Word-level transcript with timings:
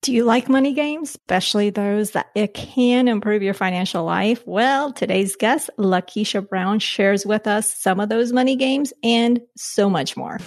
Do 0.00 0.12
you 0.12 0.22
like 0.22 0.48
money 0.48 0.74
games, 0.74 1.10
especially 1.10 1.70
those 1.70 2.12
that 2.12 2.28
it 2.36 2.54
can 2.54 3.08
improve 3.08 3.42
your 3.42 3.52
financial 3.52 4.04
life? 4.04 4.46
Well, 4.46 4.92
today's 4.92 5.34
guest, 5.34 5.70
Lakesha 5.76 6.48
Brown, 6.48 6.78
shares 6.78 7.26
with 7.26 7.48
us 7.48 7.74
some 7.74 7.98
of 7.98 8.08
those 8.08 8.32
money 8.32 8.54
games 8.54 8.92
and 9.02 9.40
so 9.56 9.90
much 9.90 10.16
more. 10.16 10.38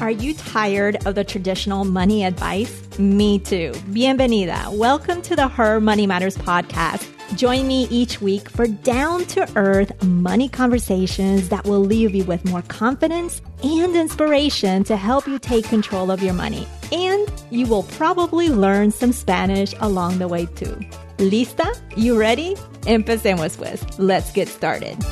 Are 0.00 0.10
you 0.12 0.34
tired 0.34 1.04
of 1.04 1.16
the 1.16 1.24
traditional 1.26 1.84
money 1.84 2.24
advice? 2.24 2.96
Me 2.96 3.40
too. 3.40 3.72
Bienvenida. 3.90 4.72
Welcome 4.76 5.20
to 5.22 5.34
the 5.34 5.48
Her 5.48 5.80
Money 5.80 6.06
Matters 6.06 6.36
podcast 6.36 7.08
Join 7.34 7.66
me 7.66 7.88
each 7.90 8.20
week 8.20 8.48
for 8.50 8.66
down 8.66 9.24
to 9.26 9.50
earth 9.56 10.02
money 10.04 10.48
conversations 10.50 11.48
that 11.48 11.64
will 11.64 11.80
leave 11.80 12.14
you 12.14 12.24
with 12.24 12.44
more 12.44 12.62
confidence 12.62 13.40
and 13.62 13.96
inspiration 13.96 14.84
to 14.84 14.96
help 14.96 15.26
you 15.26 15.38
take 15.38 15.64
control 15.64 16.10
of 16.10 16.22
your 16.22 16.34
money. 16.34 16.66
And 16.92 17.32
you 17.50 17.66
will 17.66 17.84
probably 17.84 18.50
learn 18.50 18.90
some 18.90 19.12
Spanish 19.12 19.74
along 19.80 20.18
the 20.18 20.28
way 20.28 20.44
too. 20.44 20.78
¿Lista? 21.16 21.66
You 21.96 22.18
ready? 22.18 22.54
Empecemos 22.82 23.56
pues. 23.56 23.82
Let's 23.98 24.30
get 24.32 24.48
started. 24.48 25.02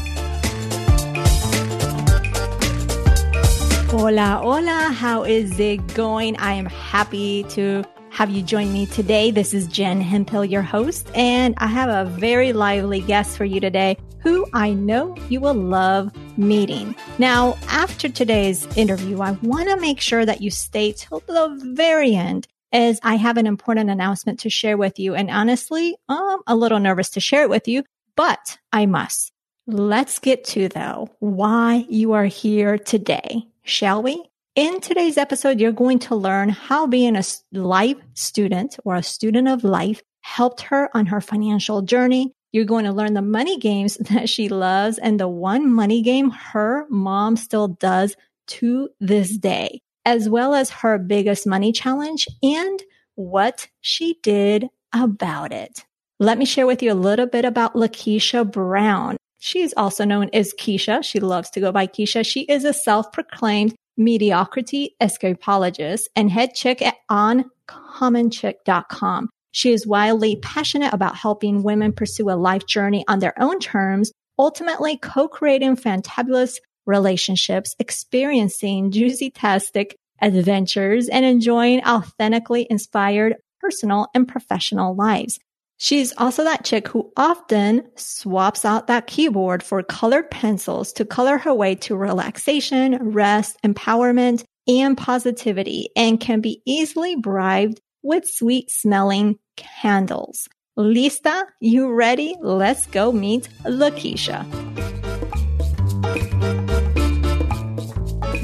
Hola, 3.91 4.41
hola. 4.43 4.93
How 4.93 5.25
is 5.25 5.59
it 5.59 5.95
going? 5.95 6.37
I 6.37 6.53
am 6.53 6.67
happy 6.67 7.45
to 7.51 7.83
have 8.11 8.31
you 8.31 8.43
join 8.43 8.73
me 8.73 8.87
today. 8.87 9.31
This 9.31 9.55
is 9.55 9.67
Jen 9.67 10.01
Hemphill, 10.01 10.45
your 10.45 10.63
host, 10.63 11.11
and 11.15 11.55
I 11.59 11.67
have 11.69 11.89
a 11.89 12.11
very 12.11 12.53
lively 12.53 13.01
guest 13.01 13.37
for 13.37 13.45
you 13.45 13.61
today 13.61 13.97
who 14.21 14.47
I 14.53 14.73
know 14.73 15.17
you 15.29 15.41
will 15.41 15.55
love 15.55 16.13
meeting. 16.37 16.95
Now, 17.19 17.57
after 17.69 18.09
today's 18.09 18.67
interview, 18.77 19.21
I 19.21 19.33
want 19.43 19.69
to 19.69 19.81
make 19.81 20.01
sure 20.01 20.27
that 20.27 20.43
you 20.43 20.51
stay 20.51 20.93
till 20.93 21.21
the 21.21 21.59
very 21.75 22.15
end 22.15 22.47
as 22.73 23.01
I 23.03 23.15
have 23.15 23.37
an 23.37 23.47
important 23.47 23.91
announcement 23.91 24.41
to 24.41 24.51
share 24.51 24.77
with 24.77 24.99
you. 24.99 25.15
And 25.15 25.31
honestly, 25.31 25.97
I'm 26.09 26.41
a 26.47 26.57
little 26.57 26.79
nervous 26.79 27.11
to 27.11 27.21
share 27.21 27.43
it 27.43 27.51
with 27.51 27.69
you, 27.69 27.85
but 28.17 28.59
I 28.73 28.87
must. 28.87 29.33
Let's 29.67 30.19
get 30.19 30.45
to 30.47 30.69
though 30.69 31.11
why 31.21 31.87
you 31.89 32.13
are 32.13 32.27
here 32.27 32.77
today, 32.77 33.47
shall 33.63 34.03
we? 34.03 34.30
In 34.57 34.81
today's 34.81 35.17
episode, 35.17 35.61
you're 35.61 35.71
going 35.71 36.01
to 36.01 36.17
learn 36.17 36.49
how 36.49 36.89
being 36.89 37.15
a 37.15 37.23
life 37.53 37.99
student 38.15 38.77
or 38.85 38.97
a 38.97 39.03
student 39.03 39.47
of 39.47 39.63
life 39.63 40.03
helped 40.23 40.63
her 40.63 40.91
on 40.93 41.07
her 41.07 41.21
financial 41.21 41.83
journey. 41.83 42.33
You're 42.51 42.65
going 42.65 42.85
to 42.85 42.93
learn 42.93 43.15
the 43.15 43.23
money 43.23 43.59
games 43.59 43.97
that 44.11 44.29
she 44.29 44.49
loves 44.49 44.99
and 44.99 45.21
the 45.21 45.29
one 45.29 45.73
money 45.73 46.03
game 46.03 46.31
her 46.31 46.85
mom 46.91 47.37
still 47.37 47.69
does 47.69 48.17
to 48.49 48.89
this 48.99 49.39
day, 49.39 49.83
as 50.05 50.29
well 50.29 50.53
as 50.53 50.71
her 50.71 50.99
biggest 50.99 51.47
money 51.47 51.71
challenge 51.71 52.27
and 52.43 52.83
what 53.15 53.69
she 53.81 54.19
did 54.21 54.67
about 54.93 55.53
it. 55.53 55.85
Let 56.19 56.39
me 56.39 56.45
share 56.45 56.67
with 56.67 56.83
you 56.83 56.91
a 56.91 56.95
little 56.95 57.27
bit 57.27 57.45
about 57.45 57.75
Lakesha 57.75 58.51
Brown. 58.51 59.17
She's 59.39 59.73
also 59.77 60.05
known 60.05 60.29
as 60.33 60.53
Keisha. 60.53 61.05
She 61.05 61.21
loves 61.21 61.51
to 61.51 61.61
go 61.61 61.71
by 61.71 61.87
Keisha. 61.87 62.27
She 62.27 62.41
is 62.41 62.65
a 62.65 62.73
self-proclaimed 62.73 63.77
mediocrity 63.97 64.97
escapologist 65.01 66.03
and 66.17 66.31
head 66.31 66.55
chick 66.55 66.83
at 66.83 66.97
uncommonchick.com. 67.11 69.29
She 69.53 69.73
is 69.73 69.87
wildly 69.87 70.37
passionate 70.37 70.95
about 70.95 71.17
helping 71.17 71.63
women 71.63 71.93
pursue 71.93 72.31
a 72.31 72.39
life 72.39 72.67
journey 72.67 73.05
on 73.09 73.19
their 73.19 73.35
own 73.41 73.59
terms, 73.59 74.13
ultimately 74.39 74.97
co-creating 74.97 75.77
fantabulous 75.77 76.57
relationships, 76.87 77.75
experiencing 77.79 78.91
juicy-tastic 78.91 79.97
adventures, 80.23 81.09
and 81.09 81.25
enjoying 81.25 81.83
authentically 81.85 82.67
inspired 82.71 83.37
personal 83.61 84.09
and 84.15 84.29
professional 84.29 84.95
lives. 84.95 85.39
She's 85.83 86.13
also 86.19 86.45
that 86.45 86.63
chick 86.63 86.89
who 86.89 87.11
often 87.17 87.89
swaps 87.97 88.67
out 88.67 88.89
that 88.89 89.07
keyboard 89.07 89.63
for 89.63 89.83
colored 89.83 90.31
pencils 90.31 90.93
to 90.93 91.07
color 91.07 91.39
her 91.39 91.55
way 91.55 91.75
to 91.77 91.97
relaxation, 91.97 92.99
rest, 93.01 93.57
empowerment, 93.65 94.45
and 94.69 94.95
positivity 94.95 95.89
and 95.97 96.21
can 96.21 96.43
be 96.43 96.61
easily 96.67 97.17
bribed 97.17 97.81
with 98.03 98.29
sweet 98.29 98.71
smelling 98.71 99.39
candles. 99.57 100.51
Lista, 100.79 101.45
you 101.61 101.91
ready? 101.91 102.37
Let's 102.43 102.85
go 102.85 103.11
meet 103.11 103.49
Lakesha. 103.65 104.45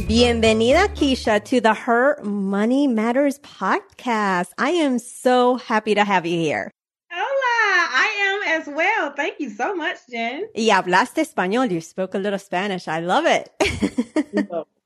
Bienvenida, 0.09 0.89
Keisha, 0.95 1.45
to 1.45 1.61
the 1.61 1.75
Her 1.75 2.19
Money 2.23 2.87
Matters 2.87 3.39
podcast. 3.41 4.49
I 4.57 4.71
am 4.71 4.99
so 4.99 5.57
happy 5.57 5.95
to 5.97 6.03
have 6.03 6.25
you 6.25 6.39
here 6.39 6.73
as 8.57 8.67
well. 8.67 9.13
Thank 9.15 9.39
you 9.39 9.51
so 9.51 9.75
much, 9.75 9.99
Jen. 10.11 10.49
Y 10.55 10.71
hablaste 10.71 11.21
español. 11.21 11.71
You 11.71 11.81
spoke 11.81 12.15
a 12.15 12.19
little 12.19 12.39
Spanish. 12.39 12.89
I 12.89 13.01
love 13.01 13.27
it. 13.27 13.51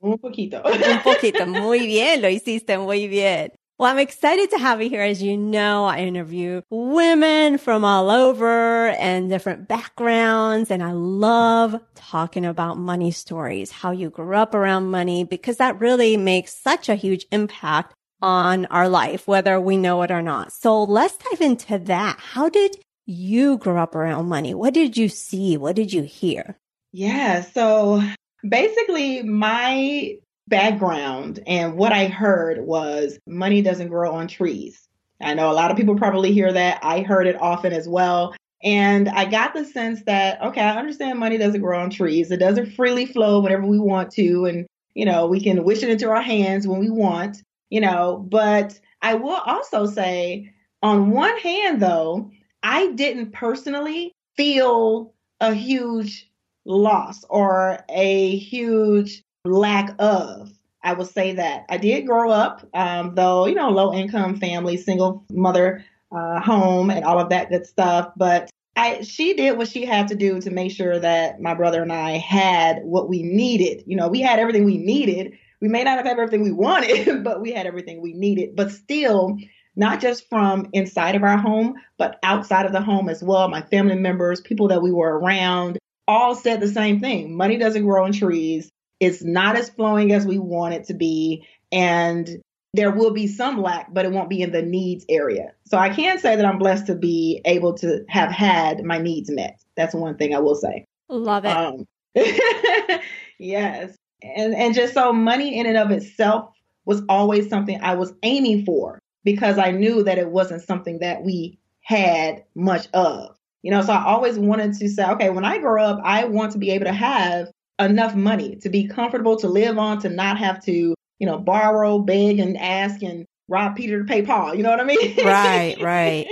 Un 0.03 0.19
poquito. 0.19 0.63
Un 0.65 0.99
poquito. 1.03 1.47
Muy 1.47 1.87
bien. 1.87 2.23
Lo 2.23 2.29
hiciste 2.29 2.79
muy 2.79 3.07
bien. 3.09 3.51
Well, 3.79 3.91
I'm 3.91 3.99
excited 3.99 4.51
to 4.51 4.59
have 4.59 4.83
you 4.83 4.91
here. 4.91 5.03
As 5.03 5.23
you 5.23 5.39
know, 5.39 5.87
I 5.87 6.01
interview 6.01 6.61
women 6.71 7.57
from 7.57 7.83
all 7.83 8.11
over 8.11 8.89
and 8.89 9.31
different 9.31 9.69
backgrounds. 9.69 10.71
And 10.71 10.83
I 10.83 10.93
love 10.93 11.81
talking 11.95 12.45
about 12.45 12.77
money 12.77 13.11
stories, 13.11 13.71
how 13.71 13.91
you 13.91 14.11
grew 14.11 14.37
up 14.37 14.55
around 14.55 14.91
money, 14.91 15.25
because 15.25 15.57
that 15.59 15.81
really 15.81 16.19
makes 16.19 16.53
such 16.53 16.89
a 16.91 16.95
huge 16.95 17.27
impact 17.33 17.95
on 18.23 18.67
our 18.67 18.89
life, 18.89 19.27
whether 19.27 19.59
we 19.59 19.79
know 19.79 20.03
it 20.03 20.11
or 20.11 20.21
not. 20.21 20.53
So 20.53 20.83
let's 20.83 21.17
dive 21.17 21.41
into 21.41 21.79
that. 21.79 22.19
How 22.21 22.51
did 22.51 22.77
you 23.07 23.59
grew 23.59 23.79
up 23.79 23.95
around 23.95 24.29
money. 24.29 24.55
What 24.55 24.75
did 24.75 24.97
you 24.97 25.09
see? 25.09 25.57
What 25.57 25.77
did 25.77 25.93
you 25.93 26.03
hear? 26.03 26.59
Yeah. 26.93 27.43
So 27.43 28.03
basically, 28.49 29.23
my 29.23 30.17
background 30.49 31.41
and 31.47 31.77
what 31.77 31.93
I 31.93 32.07
heard 32.07 32.61
was 32.61 33.19
money 33.27 33.63
doesn't 33.63 33.89
grow 33.89 34.13
on 34.13 34.29
trees. 34.29 34.89
I 35.23 35.35
know 35.35 35.51
a 35.51 35.55
lot 35.55 35.71
of 35.71 35.77
people 35.77 35.97
probably 35.97 36.33
hear 36.33 36.53
that. 36.53 36.81
I 36.83 37.01
heard 37.03 37.27
it 37.27 37.41
often 37.41 37.73
as 37.73 37.89
well. 37.89 38.35
And 38.63 39.09
I 39.09 39.25
got 39.25 39.55
the 39.55 39.65
sense 39.65 40.03
that, 40.05 40.43
okay, 40.43 40.61
I 40.61 40.77
understand 40.77 41.19
money 41.19 41.39
doesn't 41.39 41.61
grow 41.63 41.81
on 41.81 41.91
trees. 41.91 42.31
It 42.31 42.39
doesn't 42.39 42.75
freely 42.75 43.07
flow 43.07 43.41
whenever 43.41 43.67
we 43.67 43.79
want 43.79 44.11
to. 44.13 44.47
And, 44.47 44.67
you 44.95 45.07
know, 45.07 45.27
we 45.27 45.41
can 45.41 45.65
wish 45.65 45.83
it 45.83 45.89
into 45.91 46.11
our 46.11 46.21
hands 46.21 46.67
when 46.67 46.81
we 46.81 46.91
want, 46.91 47.43
you 47.71 47.81
know. 47.81 48.25
But 48.29 48.79
I 49.01 49.15
will 49.15 49.41
also 49.47 49.87
say, 49.87 50.53
on 50.83 51.11
one 51.11 51.39
hand, 51.39 51.81
though, 51.81 52.31
I 52.63 52.93
didn't 52.93 53.33
personally 53.33 54.13
feel 54.37 55.15
a 55.41 55.55
huge 55.55 56.31
loss 56.65 57.25
or 57.29 57.79
a 57.89 58.37
huge 58.37 59.23
lack 59.45 59.95
of. 59.99 60.53
I 60.83 60.95
will 60.95 61.05
say 61.05 61.35
that 61.35 61.67
I 61.69 61.77
did 61.77 62.07
grow 62.07 62.31
up, 62.31 62.67
um, 62.73 63.15
though, 63.15 63.47
you 63.47 63.55
know, 63.55 63.71
low 63.71 63.93
income 63.93 64.37
family, 64.37 64.77
single 64.77 65.25
mother 65.31 65.85
uh, 66.11 66.41
home, 66.41 66.91
and 66.91 67.05
all 67.05 67.19
of 67.19 67.29
that 67.31 67.51
good 67.51 67.67
stuff. 67.67 68.13
But 68.17 68.51
I, 68.77 69.03
she 69.03 69.35
did 69.35 69.59
what 69.59 69.69
she 69.69 69.85
had 69.85 70.09
to 70.09 70.15
do 70.15 70.41
to 70.41 70.51
make 70.51 70.73
sure 70.73 70.99
that 70.99 71.41
my 71.41 71.55
brother 71.55 71.83
and 71.83 71.93
I 71.93 72.13
had 72.13 72.83
what 72.83 73.09
we 73.09 73.23
needed. 73.23 73.85
You 73.87 73.97
know, 73.97 74.09
we 74.09 74.21
had 74.21 74.39
everything 74.39 74.65
we 74.65 74.79
needed. 74.79 75.37
We 75.61 75.69
may 75.69 75.85
not 75.85 75.99
have 75.99 76.07
had 76.07 76.19
everything 76.19 76.43
we 76.43 76.53
wanted, 76.53 77.23
but 77.25 77.43
we 77.43 77.53
had 77.53 77.67
everything 77.67 78.01
we 78.01 78.15
needed. 78.15 78.57
But 78.57 78.71
still, 78.71 79.37
not 79.81 79.99
just 79.99 80.29
from 80.29 80.69
inside 80.75 81.15
of 81.15 81.23
our 81.23 81.39
home, 81.39 81.75
but 81.97 82.19
outside 82.23 82.67
of 82.67 82.73
the 82.73 82.83
home 82.83 83.09
as 83.09 83.23
well. 83.23 83.49
My 83.49 83.63
family 83.63 83.97
members, 83.97 84.43
people 84.43 84.69
that 84.69 84.83
we 84.83 84.93
were 84.93 85.19
around, 85.19 85.79
all 86.07 86.35
said 86.35 86.61
the 86.61 86.69
same 86.69 87.01
thing. 87.01 87.35
Money 87.35 87.57
doesn't 87.57 87.85
grow 87.85 88.05
on 88.05 88.13
trees. 88.13 88.69
It's 89.01 89.25
not 89.25 89.57
as 89.57 89.71
flowing 89.71 90.13
as 90.13 90.27
we 90.27 90.39
want 90.39 90.75
it 90.75 90.85
to 90.89 90.95
be. 90.95 91.47
And 91.73 92.29
there 92.75 92.91
will 92.91 93.13
be 93.13 93.27
some 93.27 93.63
lack, 93.63 93.93
but 93.93 94.05
it 94.05 94.13
won't 94.13 94.29
be 94.29 94.43
in 94.43 94.53
the 94.53 94.61
needs 94.61 95.07
area. 95.09 95.53
So 95.65 95.79
I 95.79 95.89
can 95.89 96.19
say 96.19 96.37
that 96.37 96.45
I'm 96.45 96.59
blessed 96.59 96.87
to 96.89 96.95
be 96.95 97.41
able 97.47 97.73
to 97.79 98.05
have 98.11 98.31
had 98.31 98.85
my 98.85 98.99
needs 98.99 99.31
met. 99.31 99.59
That's 99.77 99.95
one 99.95 100.19
thing 100.19 100.35
I 100.35 100.41
will 100.41 100.57
say. 100.57 100.85
Love 101.09 101.47
it. 101.47 101.57
Um, 101.57 101.87
yes. 103.39 103.97
And 104.23 104.55
and 104.55 104.75
just 104.75 104.93
so 104.93 105.15
money 105.15 105.59
in 105.59 105.65
and 105.65 105.79
of 105.79 105.91
itself 105.91 106.53
was 106.85 107.03
always 107.09 107.49
something 107.49 107.81
I 107.81 107.95
was 107.95 108.13
aiming 108.23 108.67
for 108.67 109.00
because 109.25 109.59
I 109.59 109.71
knew 109.71 110.03
that 110.05 110.19
it 110.19 110.29
wasn't 110.29 110.63
something 110.63 110.99
that 111.01 111.23
we 111.23 111.59
had 111.83 112.45
much 112.55 112.89
of. 112.93 113.37
You 113.63 113.71
know, 113.71 113.83
so 113.83 113.93
I 113.93 114.05
always 114.05 114.39
wanted 114.39 114.75
to 114.75 114.89
say, 114.89 115.05
okay, 115.05 115.31
when 115.31 115.45
I 115.45 115.59
grow 115.59 115.85
up, 115.85 116.01
I 116.03 116.25
want 116.25 116.53
to 116.53 116.59
be 116.59 116.71
able 116.71 116.87
to 116.87 116.93
have 116.93 117.51
enough 117.79 118.15
money 118.15 118.57
to 118.57 118.71
be 118.71 118.87
comfortable 118.87 119.37
to 119.37 119.49
live 119.49 119.79
on, 119.79 120.01
to 120.01 120.09
not 120.09 120.39
have 120.39 120.65
to, 120.65 120.95
you 121.19 121.27
know, 121.27 121.39
borrow, 121.39 121.99
beg, 121.99 122.39
and 122.39 122.57
ask 122.57 123.03
and 123.03 123.27
rob 123.49 123.77
Peter 123.77 123.99
to 123.99 124.05
pay 124.05 124.23
Paul. 124.23 124.55
You 124.55 124.63
know 124.63 124.71
what 124.71 124.81
I 124.81 124.85
mean? 124.85 125.17
Right, 125.25 125.77
right. 125.81 126.27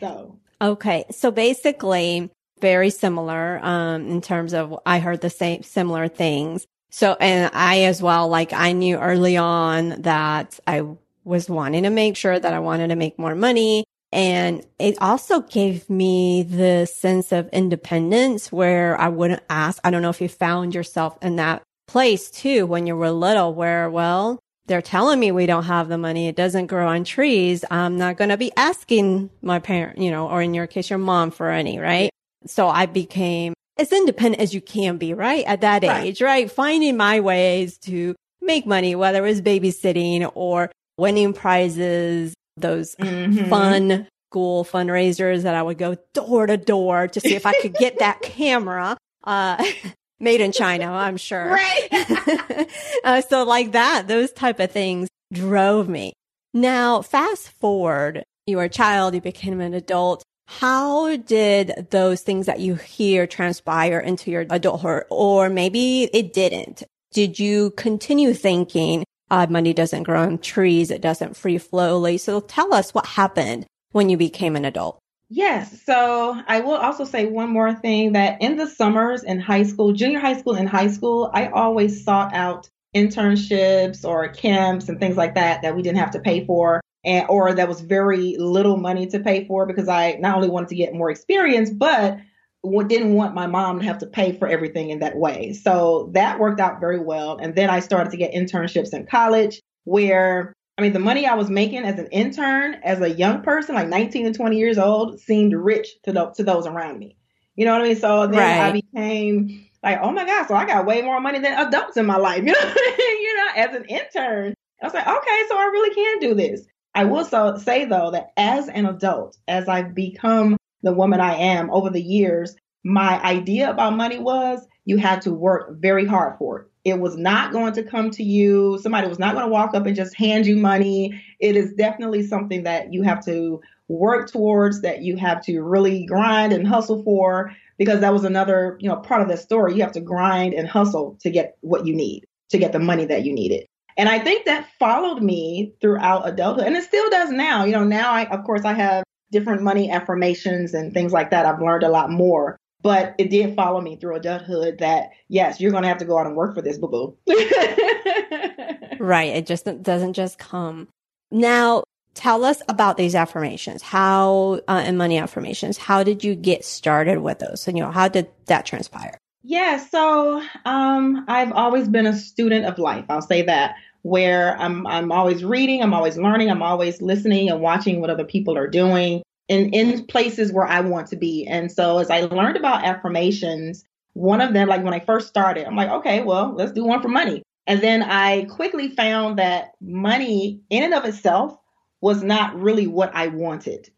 so, 0.00 0.38
okay. 0.60 1.04
So 1.10 1.30
basically, 1.30 2.30
very 2.60 2.90
similar 2.90 3.58
um, 3.62 4.08
in 4.08 4.22
terms 4.22 4.54
of 4.54 4.78
I 4.86 4.98
heard 4.98 5.20
the 5.20 5.30
same 5.30 5.62
similar 5.62 6.08
things. 6.08 6.66
So, 6.90 7.16
and 7.20 7.50
I 7.54 7.82
as 7.82 8.00
well, 8.00 8.28
like 8.28 8.52
I 8.52 8.72
knew 8.72 8.96
early 8.96 9.36
on 9.36 10.02
that 10.02 10.60
I 10.66 10.84
was 11.24 11.48
wanting 11.48 11.84
to 11.84 11.90
make 11.90 12.16
sure 12.16 12.38
that 12.38 12.52
I 12.52 12.58
wanted 12.58 12.88
to 12.88 12.96
make 12.96 13.18
more 13.18 13.34
money. 13.34 13.84
And 14.12 14.64
it 14.78 15.00
also 15.00 15.40
gave 15.40 15.88
me 15.88 16.42
the 16.42 16.86
sense 16.86 17.32
of 17.32 17.48
independence 17.48 18.52
where 18.52 19.00
I 19.00 19.08
wouldn't 19.08 19.42
ask. 19.48 19.80
I 19.84 19.90
don't 19.90 20.02
know 20.02 20.10
if 20.10 20.20
you 20.20 20.28
found 20.28 20.74
yourself 20.74 21.16
in 21.22 21.36
that 21.36 21.62
place 21.86 22.30
too 22.30 22.66
when 22.66 22.86
you 22.86 22.94
were 22.94 23.10
little 23.10 23.54
where, 23.54 23.88
well, 23.90 24.38
they're 24.66 24.82
telling 24.82 25.18
me 25.18 25.32
we 25.32 25.46
don't 25.46 25.64
have 25.64 25.88
the 25.88 25.98
money. 25.98 26.28
It 26.28 26.36
doesn't 26.36 26.66
grow 26.66 26.88
on 26.88 27.04
trees. 27.04 27.64
I'm 27.70 27.98
not 27.98 28.16
going 28.16 28.30
to 28.30 28.36
be 28.36 28.52
asking 28.56 29.30
my 29.40 29.58
parent, 29.58 29.98
you 29.98 30.10
know, 30.10 30.28
or 30.28 30.42
in 30.42 30.54
your 30.54 30.66
case, 30.66 30.90
your 30.90 30.98
mom 30.98 31.30
for 31.30 31.50
any, 31.50 31.78
right? 31.78 32.10
So 32.46 32.68
I 32.68 32.86
became 32.86 33.54
as 33.78 33.92
independent 33.92 34.42
as 34.42 34.54
you 34.54 34.60
can 34.60 34.98
be, 34.98 35.14
right? 35.14 35.44
At 35.46 35.62
that 35.62 35.82
right. 35.82 36.04
age, 36.04 36.20
right? 36.20 36.50
Finding 36.50 36.96
my 36.96 37.20
ways 37.20 37.78
to 37.78 38.14
make 38.40 38.66
money, 38.66 38.94
whether 38.94 39.24
it 39.24 39.28
was 39.28 39.40
babysitting 39.40 40.30
or 40.34 40.70
winning 40.98 41.32
prizes, 41.32 42.34
those 42.56 42.94
mm-hmm. 42.96 43.48
fun 43.48 44.06
school 44.30 44.64
fundraisers 44.64 45.42
that 45.42 45.54
I 45.54 45.62
would 45.62 45.78
go 45.78 45.96
door 46.14 46.46
to 46.46 46.56
door 46.56 47.06
to 47.08 47.20
see 47.20 47.34
if 47.34 47.44
I 47.44 47.52
could 47.60 47.74
get 47.74 47.98
that 47.98 48.22
camera. 48.22 48.96
Uh, 49.24 49.62
made 50.20 50.40
in 50.40 50.52
China, 50.52 50.86
I'm 50.86 51.16
sure. 51.16 51.50
Right. 51.50 52.68
uh, 53.04 53.20
so 53.20 53.44
like 53.44 53.72
that, 53.72 54.08
those 54.08 54.32
type 54.32 54.60
of 54.60 54.70
things 54.70 55.08
drove 55.32 55.88
me. 55.88 56.12
Now, 56.54 57.02
fast 57.02 57.50
forward, 57.60 58.24
you 58.46 58.56
were 58.56 58.64
a 58.64 58.68
child, 58.68 59.14
you 59.14 59.20
became 59.20 59.60
an 59.60 59.74
adult. 59.74 60.22
How 60.46 61.16
did 61.16 61.88
those 61.90 62.22
things 62.22 62.46
that 62.46 62.60
you 62.60 62.74
hear 62.74 63.26
transpire 63.26 63.98
into 63.98 64.30
your 64.30 64.46
adulthood? 64.48 65.04
Or 65.10 65.48
maybe 65.48 66.04
it 66.12 66.32
didn't. 66.32 66.84
Did 67.12 67.38
you 67.38 67.70
continue 67.72 68.32
thinking, 68.32 69.04
uh, 69.32 69.46
money 69.48 69.72
doesn't 69.72 70.02
grow 70.02 70.20
on 70.20 70.36
trees. 70.38 70.90
It 70.90 71.00
doesn't 71.00 71.36
free 71.36 71.56
flow. 71.56 72.16
So 72.18 72.40
tell 72.40 72.74
us 72.74 72.92
what 72.92 73.06
happened 73.06 73.66
when 73.92 74.10
you 74.10 74.18
became 74.18 74.56
an 74.56 74.66
adult. 74.66 74.98
Yes. 75.30 75.82
So 75.82 76.38
I 76.46 76.60
will 76.60 76.74
also 76.74 77.04
say 77.04 77.24
one 77.24 77.48
more 77.48 77.72
thing 77.74 78.12
that 78.12 78.42
in 78.42 78.56
the 78.56 78.66
summers 78.66 79.24
in 79.24 79.40
high 79.40 79.62
school, 79.62 79.94
junior 79.94 80.20
high 80.20 80.38
school 80.38 80.54
and 80.54 80.68
high 80.68 80.88
school, 80.88 81.30
I 81.32 81.46
always 81.46 82.04
sought 82.04 82.34
out 82.34 82.68
internships 82.94 84.04
or 84.04 84.28
camps 84.28 84.90
and 84.90 85.00
things 85.00 85.16
like 85.16 85.34
that 85.36 85.62
that 85.62 85.74
we 85.74 85.80
didn't 85.80 85.98
have 85.98 86.10
to 86.10 86.20
pay 86.20 86.44
for 86.44 86.82
and 87.02 87.26
or 87.30 87.54
that 87.54 87.66
was 87.68 87.80
very 87.80 88.36
little 88.38 88.76
money 88.76 89.06
to 89.06 89.18
pay 89.18 89.46
for 89.46 89.64
because 89.64 89.88
I 89.88 90.18
not 90.20 90.36
only 90.36 90.50
wanted 90.50 90.68
to 90.68 90.74
get 90.74 90.92
more 90.92 91.10
experience, 91.10 91.70
but 91.70 92.18
didn't 92.62 93.14
want 93.14 93.34
my 93.34 93.46
mom 93.46 93.80
to 93.80 93.84
have 93.84 93.98
to 93.98 94.06
pay 94.06 94.36
for 94.38 94.46
everything 94.46 94.90
in 94.90 95.00
that 95.00 95.16
way. 95.16 95.52
So 95.52 96.10
that 96.14 96.38
worked 96.38 96.60
out 96.60 96.80
very 96.80 97.00
well. 97.00 97.38
And 97.38 97.54
then 97.54 97.70
I 97.70 97.80
started 97.80 98.10
to 98.10 98.16
get 98.16 98.32
internships 98.32 98.92
in 98.92 99.06
college 99.06 99.60
where 99.84 100.54
I 100.78 100.82
mean, 100.82 100.94
the 100.94 100.98
money 100.98 101.26
I 101.26 101.34
was 101.34 101.50
making 101.50 101.84
as 101.84 101.98
an 101.98 102.06
intern, 102.06 102.74
as 102.82 103.00
a 103.00 103.10
young 103.10 103.42
person, 103.42 103.74
like 103.74 103.88
19 103.88 104.26
and 104.26 104.34
20 104.34 104.56
years 104.56 104.78
old, 104.78 105.20
seemed 105.20 105.52
rich 105.52 105.88
to, 106.04 106.12
the, 106.12 106.30
to 106.36 106.42
those 106.42 106.66
around 106.66 106.98
me. 106.98 107.16
You 107.56 107.66
know 107.66 107.72
what 107.72 107.82
I 107.82 107.88
mean? 107.88 107.96
So 107.96 108.26
then 108.26 108.38
right. 108.38 108.68
I 108.68 108.72
became 108.72 109.66
like, 109.82 109.98
oh 110.00 110.10
my 110.12 110.24
God, 110.24 110.48
so 110.48 110.54
I 110.54 110.64
got 110.64 110.86
way 110.86 111.02
more 111.02 111.20
money 111.20 111.40
than 111.40 111.58
adults 111.58 111.96
in 111.96 112.06
my 112.06 112.16
life. 112.16 112.42
You 112.46 112.52
know, 112.52 112.74
you 112.98 113.36
know, 113.36 113.48
as 113.56 113.76
an 113.76 113.84
intern. 113.84 114.54
I 114.82 114.86
was 114.86 114.94
like, 114.94 115.06
okay, 115.06 115.42
so 115.48 115.58
I 115.58 115.64
really 115.64 115.94
can 115.94 116.18
do 116.18 116.34
this. 116.34 116.66
I 116.94 117.04
will 117.04 117.24
so 117.24 117.56
say 117.56 117.84
though 117.84 118.10
that 118.10 118.32
as 118.36 118.68
an 118.68 118.86
adult, 118.86 119.36
as 119.46 119.68
I've 119.68 119.94
become 119.94 120.56
the 120.82 120.92
woman 120.92 121.20
I 121.20 121.34
am 121.34 121.70
over 121.70 121.90
the 121.90 122.02
years, 122.02 122.54
my 122.84 123.22
idea 123.22 123.70
about 123.70 123.96
money 123.96 124.18
was 124.18 124.66
you 124.84 124.96
had 124.96 125.22
to 125.22 125.32
work 125.32 125.76
very 125.78 126.04
hard 126.04 126.36
for 126.38 126.60
it. 126.60 126.66
It 126.84 126.98
was 126.98 127.16
not 127.16 127.52
going 127.52 127.72
to 127.74 127.84
come 127.84 128.10
to 128.10 128.24
you. 128.24 128.78
Somebody 128.82 129.06
was 129.06 129.20
not 129.20 129.34
going 129.34 129.46
to 129.46 129.52
walk 129.52 129.74
up 129.74 129.86
and 129.86 129.94
just 129.94 130.16
hand 130.16 130.46
you 130.46 130.56
money. 130.56 131.22
It 131.38 131.54
is 131.54 131.72
definitely 131.74 132.24
something 132.24 132.64
that 132.64 132.92
you 132.92 133.02
have 133.02 133.24
to 133.26 133.60
work 133.86 134.28
towards, 134.28 134.80
that 134.80 135.02
you 135.02 135.16
have 135.16 135.44
to 135.44 135.60
really 135.60 136.04
grind 136.06 136.52
and 136.52 136.66
hustle 136.66 137.04
for, 137.04 137.52
because 137.78 138.00
that 138.00 138.12
was 138.12 138.24
another, 138.24 138.76
you 138.80 138.88
know, 138.88 138.96
part 138.96 139.22
of 139.22 139.28
the 139.28 139.36
story. 139.36 139.74
You 139.74 139.82
have 139.82 139.92
to 139.92 140.00
grind 140.00 140.54
and 140.54 140.66
hustle 140.66 141.16
to 141.20 141.30
get 141.30 141.56
what 141.60 141.86
you 141.86 141.94
need, 141.94 142.24
to 142.50 142.58
get 142.58 142.72
the 142.72 142.80
money 142.80 143.04
that 143.06 143.24
you 143.24 143.32
needed. 143.32 143.66
And 143.96 144.08
I 144.08 144.18
think 144.18 144.46
that 144.46 144.66
followed 144.78 145.22
me 145.22 145.74
throughout 145.80 146.26
adulthood, 146.26 146.66
and 146.66 146.76
it 146.76 146.82
still 146.82 147.10
does 147.10 147.30
now. 147.30 147.64
You 147.64 147.72
know, 147.72 147.84
now 147.84 148.10
I, 148.10 148.24
of 148.26 148.42
course, 148.44 148.64
I 148.64 148.72
have 148.72 149.04
different 149.32 149.62
money 149.62 149.90
affirmations 149.90 150.74
and 150.74 150.94
things 150.94 151.12
like 151.12 151.30
that. 151.30 151.46
I've 151.46 151.60
learned 151.60 151.82
a 151.82 151.88
lot 151.88 152.10
more 152.10 152.58
but 152.82 153.14
it 153.16 153.30
did 153.30 153.54
follow 153.54 153.80
me 153.80 153.96
through 153.96 154.16
adulthood 154.16 154.78
that 154.78 155.10
yes, 155.28 155.60
you're 155.60 155.70
going 155.70 155.84
to 155.84 155.88
have 155.88 155.98
to 155.98 156.04
go 156.04 156.18
out 156.18 156.26
and 156.26 156.36
work 156.36 156.54
for 156.54 156.62
this, 156.62 156.78
boo 156.78 156.88
boo. 156.88 157.16
right. 158.98 159.34
It 159.34 159.46
just 159.46 159.66
doesn't 159.82 160.14
just 160.14 160.38
come. 160.38 160.88
Now, 161.30 161.84
tell 162.14 162.44
us 162.44 162.60
about 162.68 162.96
these 162.96 163.14
affirmations. 163.14 163.82
How 163.82 164.60
uh, 164.68 164.82
and 164.84 164.98
money 164.98 165.16
affirmations. 165.16 165.78
How 165.78 166.02
did 166.02 166.24
you 166.24 166.34
get 166.34 166.64
started 166.64 167.20
with 167.20 167.38
those? 167.38 167.66
And 167.68 167.78
you 167.78 167.84
know, 167.84 167.92
how 167.92 168.08
did 168.08 168.28
that 168.46 168.66
transpire? 168.66 169.16
Yeah. 169.44 169.78
So, 169.78 170.42
um, 170.64 171.24
I've 171.28 171.52
always 171.52 171.88
been 171.88 172.06
a 172.06 172.16
student 172.16 172.66
of 172.66 172.78
life. 172.78 173.04
I'll 173.08 173.22
say 173.22 173.42
that. 173.42 173.74
Where 174.02 174.56
I'm, 174.58 174.86
I'm 174.86 175.12
always 175.12 175.44
reading, 175.44 175.82
I'm 175.82 175.94
always 175.94 176.16
learning, 176.16 176.50
I'm 176.50 176.62
always 176.62 177.00
listening 177.00 177.48
and 177.48 177.60
watching 177.60 178.00
what 178.00 178.10
other 178.10 178.24
people 178.24 178.58
are 178.58 178.66
doing 178.66 179.22
in, 179.48 179.70
in 179.70 180.06
places 180.06 180.52
where 180.52 180.66
I 180.66 180.80
want 180.80 181.08
to 181.08 181.16
be. 181.16 181.46
And 181.46 181.70
so 181.70 181.98
as 181.98 182.10
I 182.10 182.22
learned 182.22 182.56
about 182.56 182.84
affirmations, 182.84 183.84
one 184.14 184.40
of 184.40 184.52
them, 184.52 184.68
like 184.68 184.82
when 184.82 184.94
I 184.94 185.00
first 185.00 185.28
started, 185.28 185.66
I'm 185.66 185.76
like, 185.76 185.88
okay, 185.88 186.22
well, 186.22 186.54
let's 186.54 186.72
do 186.72 186.84
one 186.84 187.00
for 187.00 187.08
money. 187.08 187.42
And 187.66 187.80
then 187.80 188.02
I 188.02 188.44
quickly 188.46 188.88
found 188.88 189.38
that 189.38 189.72
money 189.80 190.60
in 190.68 190.82
and 190.82 190.94
of 190.94 191.04
itself 191.04 191.56
was 192.00 192.22
not 192.22 192.58
really 192.60 192.86
what 192.86 193.14
I 193.14 193.28
wanted. 193.28 193.88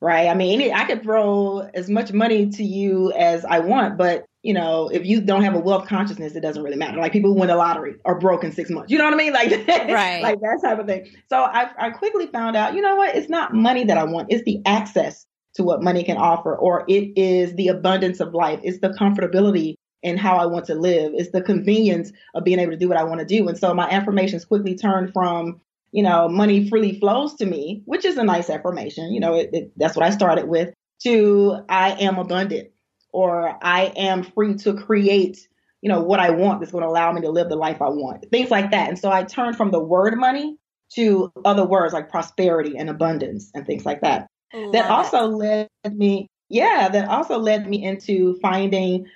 Right. 0.00 0.26
I 0.26 0.34
mean, 0.34 0.72
I 0.72 0.84
could 0.84 1.04
throw 1.04 1.60
as 1.74 1.88
much 1.88 2.12
money 2.12 2.50
to 2.50 2.64
you 2.64 3.12
as 3.12 3.44
I 3.44 3.60
want, 3.60 3.96
but 3.96 4.24
you 4.42 4.52
know, 4.52 4.88
if 4.88 5.06
you 5.06 5.20
don't 5.20 5.42
have 5.42 5.54
a 5.54 5.60
wealth 5.60 5.86
consciousness, 5.86 6.34
it 6.34 6.40
doesn't 6.40 6.62
really 6.62 6.76
matter. 6.76 6.98
Like 6.98 7.12
people 7.12 7.32
who 7.32 7.38
win 7.38 7.48
the 7.48 7.56
lottery 7.56 7.94
are 8.04 8.18
broke 8.18 8.42
in 8.42 8.50
six 8.50 8.70
months. 8.70 8.90
You 8.90 8.98
know 8.98 9.04
what 9.04 9.14
I 9.14 9.16
mean? 9.16 9.32
Like, 9.42 9.50
right. 9.68 10.22
like 10.22 10.40
that 10.40 10.60
type 10.62 10.78
of 10.78 10.86
thing. 10.86 11.10
So 11.28 11.38
I, 11.38 11.70
I 11.78 11.90
quickly 11.90 12.26
found 12.26 12.56
out, 12.56 12.74
you 12.74 12.82
know 12.82 12.96
what? 12.96 13.14
It's 13.14 13.30
not 13.30 13.54
money 13.54 13.84
that 13.84 13.96
I 13.96 14.04
want. 14.04 14.28
It's 14.30 14.44
the 14.44 14.60
access 14.66 15.26
to 15.54 15.62
what 15.62 15.82
money 15.82 16.02
can 16.02 16.16
offer, 16.16 16.56
or 16.56 16.84
it 16.88 17.12
is 17.16 17.54
the 17.54 17.68
abundance 17.68 18.20
of 18.20 18.34
life. 18.34 18.60
It's 18.62 18.80
the 18.80 18.90
comfortability 18.90 19.74
in 20.02 20.16
how 20.16 20.36
I 20.36 20.46
want 20.46 20.66
to 20.66 20.74
live. 20.74 21.12
It's 21.14 21.30
the 21.30 21.42
convenience 21.42 22.12
of 22.34 22.44
being 22.44 22.58
able 22.58 22.72
to 22.72 22.78
do 22.78 22.88
what 22.88 22.98
I 22.98 23.04
want 23.04 23.20
to 23.20 23.26
do. 23.26 23.48
And 23.48 23.56
so 23.56 23.72
my 23.74 23.88
affirmations 23.88 24.44
quickly 24.44 24.74
turned 24.74 25.12
from, 25.12 25.60
you 25.92 26.02
know, 26.02 26.28
money 26.28 26.68
freely 26.68 26.98
flows 26.98 27.34
to 27.34 27.46
me, 27.46 27.82
which 27.84 28.04
is 28.04 28.16
a 28.16 28.24
nice 28.24 28.50
affirmation. 28.50 29.12
You 29.12 29.20
know, 29.20 29.34
it, 29.34 29.50
it, 29.52 29.72
that's 29.76 29.96
what 29.96 30.04
I 30.04 30.10
started 30.10 30.48
with, 30.48 30.74
to 31.04 31.64
I 31.68 31.92
am 31.92 32.18
abundant 32.18 32.70
or 33.12 33.58
I 33.62 33.92
am 33.96 34.22
free 34.22 34.54
to 34.56 34.74
create, 34.74 35.46
you 35.80 35.88
know, 35.88 36.00
what 36.00 36.20
I 36.20 36.30
want 36.30 36.60
that's 36.60 36.72
going 36.72 36.82
to 36.82 36.88
allow 36.88 37.12
me 37.12 37.20
to 37.22 37.30
live 37.30 37.48
the 37.48 37.56
life 37.56 37.80
I 37.80 37.88
want. 37.88 38.30
Things 38.30 38.50
like 38.50 38.70
that. 38.70 38.88
And 38.88 38.98
so 38.98 39.10
I 39.10 39.24
turned 39.24 39.56
from 39.56 39.70
the 39.70 39.82
word 39.82 40.16
money 40.16 40.56
to 40.94 41.32
other 41.44 41.64
words 41.64 41.94
like 41.94 42.10
prosperity 42.10 42.76
and 42.76 42.90
abundance 42.90 43.50
and 43.54 43.66
things 43.66 43.84
like 43.84 44.00
that. 44.02 44.26
Love 44.54 44.72
that 44.72 44.90
also 44.90 45.30
it. 45.40 45.68
led 45.84 45.96
me, 45.96 46.28
yeah, 46.48 46.88
that 46.88 47.08
also 47.08 47.38
led 47.38 47.68
me 47.68 47.82
into 47.82 48.38
finding 48.40 49.06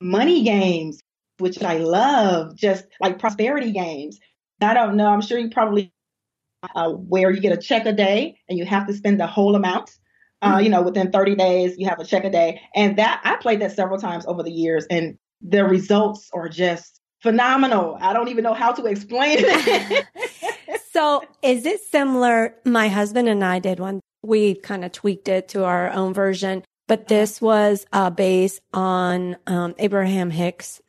money 0.00 0.44
games, 0.44 1.00
which 1.38 1.62
I 1.62 1.78
love, 1.78 2.54
just 2.56 2.86
like 3.00 3.18
prosperity 3.18 3.72
games. 3.72 4.20
I 4.60 4.74
don't 4.74 4.96
know, 4.96 5.08
I'm 5.08 5.20
sure 5.20 5.38
you 5.38 5.50
probably 5.50 5.92
uh, 6.74 6.90
where 6.90 7.30
you 7.30 7.40
get 7.40 7.52
a 7.52 7.60
check 7.60 7.86
a 7.86 7.92
day 7.92 8.38
and 8.48 8.58
you 8.58 8.64
have 8.64 8.86
to 8.86 8.94
spend 8.94 9.20
the 9.20 9.26
whole 9.26 9.54
amount 9.56 9.90
uh, 10.44 10.58
you 10.58 10.68
know, 10.68 10.82
within 10.82 11.10
30 11.10 11.34
days, 11.36 11.74
you 11.78 11.88
have 11.88 11.98
a 11.98 12.04
check 12.04 12.24
a 12.24 12.30
day. 12.30 12.60
And 12.74 12.98
that 12.98 13.20
I 13.24 13.36
played 13.36 13.60
that 13.60 13.72
several 13.72 13.98
times 13.98 14.26
over 14.26 14.42
the 14.42 14.50
years, 14.50 14.86
and 14.90 15.18
the 15.40 15.64
results 15.64 16.30
are 16.32 16.48
just 16.48 17.00
phenomenal. 17.20 17.96
I 18.00 18.12
don't 18.12 18.28
even 18.28 18.44
know 18.44 18.54
how 18.54 18.72
to 18.72 18.84
explain 18.84 19.38
it. 19.40 20.06
so, 20.92 21.22
is 21.42 21.64
it 21.64 21.80
similar? 21.90 22.54
My 22.64 22.88
husband 22.88 23.28
and 23.28 23.42
I 23.42 23.58
did 23.58 23.80
one. 23.80 24.00
We 24.22 24.54
kind 24.54 24.84
of 24.84 24.92
tweaked 24.92 25.28
it 25.28 25.48
to 25.48 25.64
our 25.64 25.90
own 25.90 26.14
version, 26.14 26.64
but 26.86 27.08
this 27.08 27.40
was 27.40 27.86
uh, 27.92 28.10
based 28.10 28.60
on 28.72 29.36
um, 29.46 29.74
Abraham 29.78 30.30
Hicks. 30.30 30.80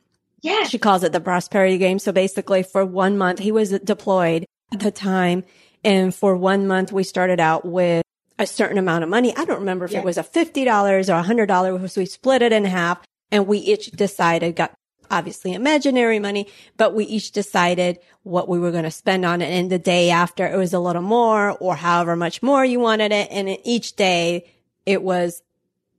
Yeah. 0.41 0.63
She 0.65 0.77
calls 0.77 1.03
it 1.03 1.11
the 1.11 1.19
prosperity 1.19 1.77
game. 1.77 1.97
So 1.97 2.11
basically, 2.11 2.63
for 2.63 2.85
one 2.85 3.17
month, 3.17 3.39
he 3.39 3.51
was 3.51 3.71
deployed 3.71 4.45
at 4.71 4.79
the 4.79 4.91
time. 4.91 5.43
And 5.83 6.13
for 6.13 6.35
one 6.35 6.67
month, 6.67 6.91
we 6.91 7.03
started 7.03 7.39
out 7.39 7.65
with 7.65 8.04
a 8.37 8.45
certain 8.45 8.77
amount 8.77 9.03
of 9.03 9.09
money. 9.09 9.35
I 9.35 9.45
don't 9.45 9.59
remember 9.59 9.85
if 9.85 9.91
yeah. 9.91 9.99
it 9.99 10.05
was 10.05 10.17
a 10.17 10.23
$50 10.23 11.09
or 11.09 11.13
a 11.13 11.23
$100. 11.23 11.89
So 11.89 12.01
we 12.01 12.05
split 12.05 12.41
it 12.41 12.51
in 12.51 12.65
half 12.65 13.01
and 13.31 13.47
we 13.47 13.59
each 13.59 13.91
decided, 13.91 14.55
got 14.55 14.73
obviously 15.09 15.53
imaginary 15.53 16.19
money, 16.19 16.47
but 16.77 16.93
we 16.93 17.05
each 17.05 17.31
decided 17.31 17.99
what 18.23 18.49
we 18.49 18.59
were 18.59 18.71
going 18.71 18.83
to 18.83 18.91
spend 18.91 19.25
on 19.25 19.41
it. 19.41 19.47
And 19.47 19.71
the 19.71 19.79
day 19.79 20.09
after 20.09 20.45
it 20.45 20.57
was 20.57 20.73
a 20.73 20.79
little 20.79 21.01
more 21.01 21.51
or 21.51 21.75
however 21.75 22.15
much 22.15 22.41
more 22.41 22.65
you 22.65 22.79
wanted 22.79 23.11
it. 23.11 23.29
And 23.31 23.57
each 23.63 23.95
day 23.95 24.51
it 24.85 25.01
was 25.01 25.41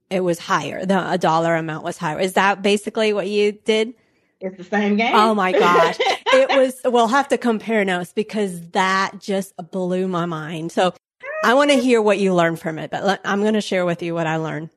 it 0.08 0.20
was 0.20 0.38
higher. 0.38 0.86
The 0.86 1.12
a 1.12 1.18
dollar 1.18 1.56
amount 1.56 1.84
was 1.84 1.98
higher. 1.98 2.20
Is 2.20 2.34
that 2.34 2.62
basically 2.62 3.12
what 3.12 3.28
you 3.28 3.52
did? 3.52 3.94
It's 4.40 4.56
the 4.56 4.64
same 4.64 4.96
game. 4.96 5.14
Oh 5.14 5.34
my 5.34 5.52
gosh. 5.52 5.96
it 6.00 6.48
was, 6.50 6.80
we'll 6.84 7.08
have 7.08 7.28
to 7.28 7.38
compare 7.38 7.84
notes 7.84 8.12
because 8.12 8.60
that 8.70 9.18
just 9.18 9.54
blew 9.70 10.06
my 10.06 10.26
mind. 10.26 10.72
So 10.72 10.94
I 11.44 11.54
want 11.54 11.70
to 11.70 11.76
hear 11.76 12.02
what 12.02 12.18
you 12.18 12.34
learned 12.34 12.60
from 12.60 12.78
it, 12.78 12.90
but 12.90 13.20
I'm 13.24 13.42
going 13.42 13.54
to 13.54 13.60
share 13.60 13.86
with 13.86 14.02
you 14.02 14.14
what 14.14 14.26
I 14.26 14.36
learned. 14.36 14.70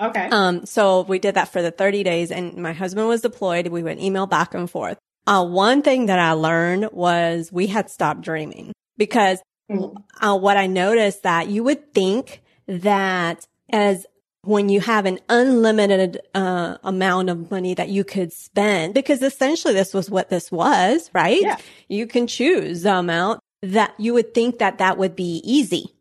Okay. 0.00 0.28
Um, 0.30 0.64
so 0.64 1.02
we 1.02 1.18
did 1.18 1.34
that 1.34 1.48
for 1.48 1.62
the 1.62 1.70
30 1.70 2.02
days 2.02 2.30
and 2.30 2.56
my 2.56 2.72
husband 2.72 3.08
was 3.08 3.20
deployed. 3.20 3.68
We 3.68 3.82
would 3.82 3.98
email 3.98 4.26
back 4.26 4.54
and 4.54 4.70
forth. 4.70 4.98
Uh, 5.26 5.44
one 5.44 5.82
thing 5.82 6.06
that 6.06 6.18
I 6.18 6.32
learned 6.32 6.90
was 6.92 7.52
we 7.52 7.66
had 7.66 7.90
stopped 7.90 8.22
dreaming 8.22 8.72
because 8.96 9.42
mm. 9.70 9.94
uh, 10.20 10.38
what 10.38 10.56
I 10.56 10.66
noticed 10.66 11.24
that 11.24 11.48
you 11.48 11.64
would 11.64 11.92
think 11.92 12.42
that 12.66 13.46
as 13.70 14.06
when 14.42 14.68
you 14.68 14.80
have 14.80 15.04
an 15.04 15.18
unlimited 15.28 16.20
uh, 16.34 16.78
amount 16.84 17.28
of 17.28 17.50
money 17.50 17.74
that 17.74 17.88
you 17.88 18.04
could 18.04 18.32
spend, 18.32 18.94
because 18.94 19.20
essentially 19.20 19.74
this 19.74 19.92
was 19.92 20.08
what 20.08 20.30
this 20.30 20.50
was, 20.50 21.10
right? 21.12 21.42
Yeah. 21.42 21.56
You 21.88 22.06
can 22.06 22.26
choose 22.26 22.82
the 22.82 22.94
amount 22.94 23.40
that 23.62 23.92
you 23.98 24.14
would 24.14 24.32
think 24.32 24.58
that 24.58 24.78
that 24.78 24.96
would 24.96 25.16
be 25.16 25.42
easy, 25.44 25.92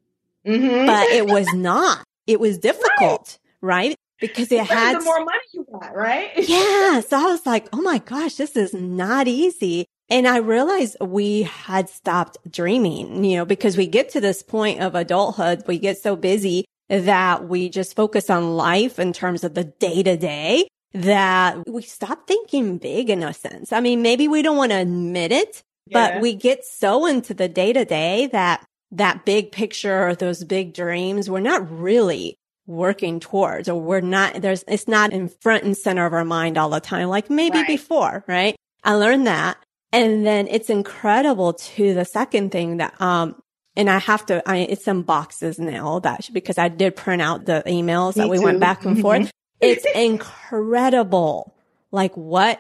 mm-hmm. 0.48 0.86
but 0.86 1.08
it 1.10 1.28
was 1.28 1.48
not. 1.54 2.04
It 2.26 2.40
was 2.40 2.58
difficult, 2.58 3.38
right? 3.62 3.90
right? 3.90 3.96
Because 4.20 4.52
it 4.52 4.66
had 4.66 5.00
the 5.00 5.04
more 5.04 5.20
money 5.20 5.40
you 5.54 5.66
got, 5.72 5.96
right? 5.96 6.32
yeah. 6.38 7.02
So 7.02 7.18
I 7.18 7.32
was 7.32 7.46
like, 7.46 7.68
oh 7.72 7.82
my 7.82 8.00
gosh, 8.00 8.36
this 8.36 8.56
is 8.56 8.74
not 8.74 9.28
easy. 9.28 9.86
And 10.10 10.28
I 10.28 10.38
realized 10.38 10.98
we 11.02 11.44
had 11.44 11.90
stopped 11.90 12.38
dreaming, 12.50 13.24
you 13.24 13.38
know, 13.38 13.46
because 13.46 13.78
we 13.78 13.88
get 13.88 14.10
to 14.10 14.22
this 14.22 14.42
point 14.42 14.80
of 14.80 14.96
adulthood, 14.96 15.64
we 15.68 15.80
get 15.80 15.98
so 15.98 16.16
busy 16.16 16.66
that 16.90 17.48
we 17.48 17.70
just 17.70 17.96
focus 17.96 18.30
on 18.30 18.56
life 18.56 19.00
in 19.00 19.12
terms 19.14 19.44
of 19.44 19.54
the 19.54 19.66
day 19.66 20.04
to 20.04 20.16
day 20.16 20.68
that 20.94 21.68
we 21.68 21.82
stop 21.82 22.28
thinking 22.28 22.78
big 22.78 23.10
in 23.10 23.24
a 23.24 23.34
sense. 23.34 23.74
I 23.74 23.82
mean, 23.82 24.02
maybe 24.02 24.28
we 24.28 24.42
don't 24.42 24.58
want 24.58 24.72
to 24.72 24.80
admit 24.80 25.32
it, 25.32 25.62
yeah. 25.88 26.12
but 26.14 26.22
we 26.22 26.34
get 26.34 26.64
so 26.66 27.06
into 27.06 27.34
the 27.34 27.50
day 27.50 27.74
to 27.74 27.84
day 27.84 28.28
that 28.28 28.66
that 28.92 29.26
big 29.26 29.52
picture 29.52 30.08
or 30.08 30.16
those 30.16 30.44
big 30.44 30.74
dreams, 30.74 31.30
we're 31.30 31.40
not 31.40 31.70
really 31.70 32.38
working 32.66 33.20
towards 33.20 33.70
or 33.70 33.80
we're 33.80 34.02
not, 34.02 34.42
there's, 34.42 34.64
it's 34.68 34.88
not 34.88 35.14
in 35.14 35.30
front 35.30 35.64
and 35.64 35.76
center 35.76 36.06
of 36.06 36.14
our 36.14 36.26
mind 36.26 36.58
all 36.58 36.70
the 36.70 36.80
time, 36.80 37.08
like 37.08 37.30
maybe 37.30 37.60
right. 37.60 37.68
before, 37.68 38.24
right? 38.28 38.56
I 38.84 38.94
learned 38.94 39.28
that. 39.28 39.58
And 39.92 40.26
then 40.26 40.48
it's 40.48 40.70
incredible 40.70 41.54
to 41.54 41.94
the 41.94 42.06
second 42.06 42.52
thing 42.52 42.78
that, 42.78 43.00
um, 43.02 43.42
and 43.76 43.90
I 43.90 44.00
have 44.00 44.26
to, 44.28 44.48
I, 44.48 44.58
it's 44.58 44.88
in 44.88 45.04
boxes 45.04 45.60
now 45.60 46.00
that 46.00 46.30
because 46.34 46.58
I 46.58 46.68
did 46.68 46.96
print 46.96 47.22
out 47.22 47.46
the 47.46 47.64
emails 47.68 48.16
Me 48.16 48.24
that 48.24 48.30
we 48.30 48.38
too. 48.38 48.44
went 48.44 48.60
back 48.60 48.84
and 48.84 48.96
mm-hmm. 48.96 49.02
forth. 49.02 49.32
it's 49.62 49.86
incredible. 49.96 51.56
Like 51.92 52.16
what 52.16 52.60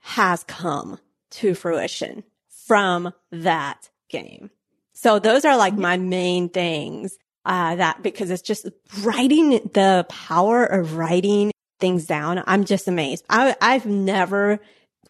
has 0.00 0.42
come 0.44 0.98
to 1.30 1.54
fruition 1.54 2.24
from 2.48 3.12
that 3.30 3.88
game. 4.08 4.50
So 5.04 5.18
those 5.18 5.44
are 5.44 5.58
like 5.58 5.74
my 5.74 5.98
main 5.98 6.48
things, 6.48 7.18
uh, 7.44 7.76
that 7.76 8.02
because 8.02 8.30
it's 8.30 8.40
just 8.40 8.66
writing 9.02 9.50
the 9.50 10.06
power 10.08 10.64
of 10.64 10.96
writing 10.96 11.52
things 11.78 12.06
down. 12.06 12.42
I'm 12.46 12.64
just 12.64 12.88
amazed. 12.88 13.22
I, 13.28 13.54
I've 13.60 13.84
never 13.84 14.60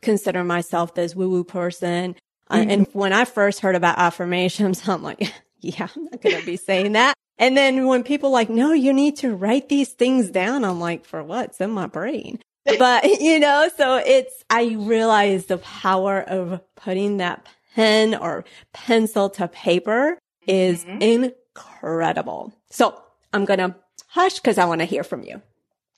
considered 0.03 0.43
myself 0.43 0.97
this 0.97 1.15
woo 1.15 1.31
woo 1.31 1.45
person. 1.45 2.17
Uh, 2.51 2.57
mm-hmm. 2.57 2.71
and 2.71 2.87
when 2.93 3.13
I 3.13 3.25
first 3.25 3.61
heard 3.61 3.77
about 3.77 3.97
affirmations, 3.97 4.83
I'm 4.89 5.05
like, 5.05 5.33
yeah, 5.61 5.87
I'm 5.95 6.05
not 6.07 6.21
going 6.21 6.41
to 6.41 6.45
be 6.45 6.57
saying 6.57 6.95
that. 6.95 7.15
And 7.39 7.57
then 7.57 7.87
when 7.87 8.03
people 8.03 8.33
like, 8.33 8.51
no, 8.51 8.73
you 8.73 8.93
need 8.93 9.19
to 9.19 9.33
write 9.33 9.69
these 9.69 9.91
things 9.91 10.29
down. 10.29 10.65
I'm 10.65 10.81
like, 10.81 11.05
for 11.05 11.23
what? 11.23 11.51
It's 11.51 11.61
in 11.61 11.71
my 11.71 11.87
brain. 11.87 12.41
But, 12.79 13.05
you 13.21 13.39
know, 13.39 13.69
so 13.77 13.99
it's, 13.99 14.43
I 14.51 14.75
realize 14.77 15.47
the 15.47 15.59
power 15.59 16.21
of 16.21 16.63
putting 16.75 17.19
that 17.19 17.47
pen 17.75 18.15
or 18.15 18.45
pencil 18.73 19.29
to 19.31 19.49
paper 19.49 20.19
is 20.47 20.85
mm-hmm. 20.85 21.03
incredible. 21.03 22.53
So 22.71 23.01
I'm 23.33 23.45
going 23.45 23.59
to 23.59 23.75
hush 24.09 24.37
because 24.37 24.59
I 24.59 24.65
want 24.65 24.81
to 24.81 24.85
hear 24.85 25.05
from 25.05 25.23
you. 25.23 25.41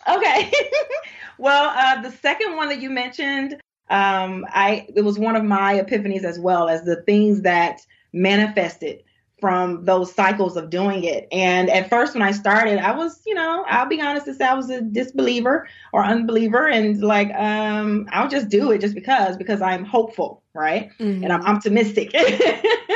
Okay. 0.09 0.52
well, 1.38 1.73
uh, 1.76 2.00
the 2.02 2.11
second 2.11 2.56
one 2.56 2.68
that 2.68 2.80
you 2.80 2.90
mentioned, 2.90 3.61
um, 3.88 4.45
I 4.49 4.87
it 4.95 5.02
was 5.02 5.18
one 5.18 5.37
of 5.37 5.45
my 5.45 5.75
epiphanies 5.80 6.25
as 6.25 6.38
well 6.38 6.68
as 6.68 6.83
the 6.83 7.02
things 7.02 7.42
that 7.42 7.80
manifested 8.12 9.02
from 9.40 9.85
those 9.85 10.14
cycles 10.14 10.56
of 10.56 10.71
doing 10.71 11.04
it. 11.04 11.28
And 11.30 11.68
at 11.68 11.90
first, 11.90 12.14
when 12.14 12.23
I 12.23 12.33
started, 12.33 12.78
I 12.78 12.92
was, 12.92 13.21
you 13.26 13.35
know, 13.35 13.64
I'll 13.68 13.87
be 13.87 14.00
honest 14.00 14.26
and 14.26 14.37
say 14.37 14.47
I 14.47 14.54
was 14.54 14.71
a 14.71 14.80
disbeliever 14.80 15.68
or 15.92 16.02
unbeliever, 16.02 16.66
and 16.66 17.02
like, 17.02 17.33
um, 17.35 18.09
I'll 18.12 18.28
just 18.28 18.49
do 18.49 18.71
it 18.71 18.80
just 18.80 18.95
because, 18.95 19.37
because 19.37 19.61
I'm 19.61 19.85
hopeful, 19.85 20.42
right? 20.57 20.91
Mm-hmm. 20.99 21.25
And 21.25 21.33
I'm 21.33 21.43
optimistic. 21.43 22.13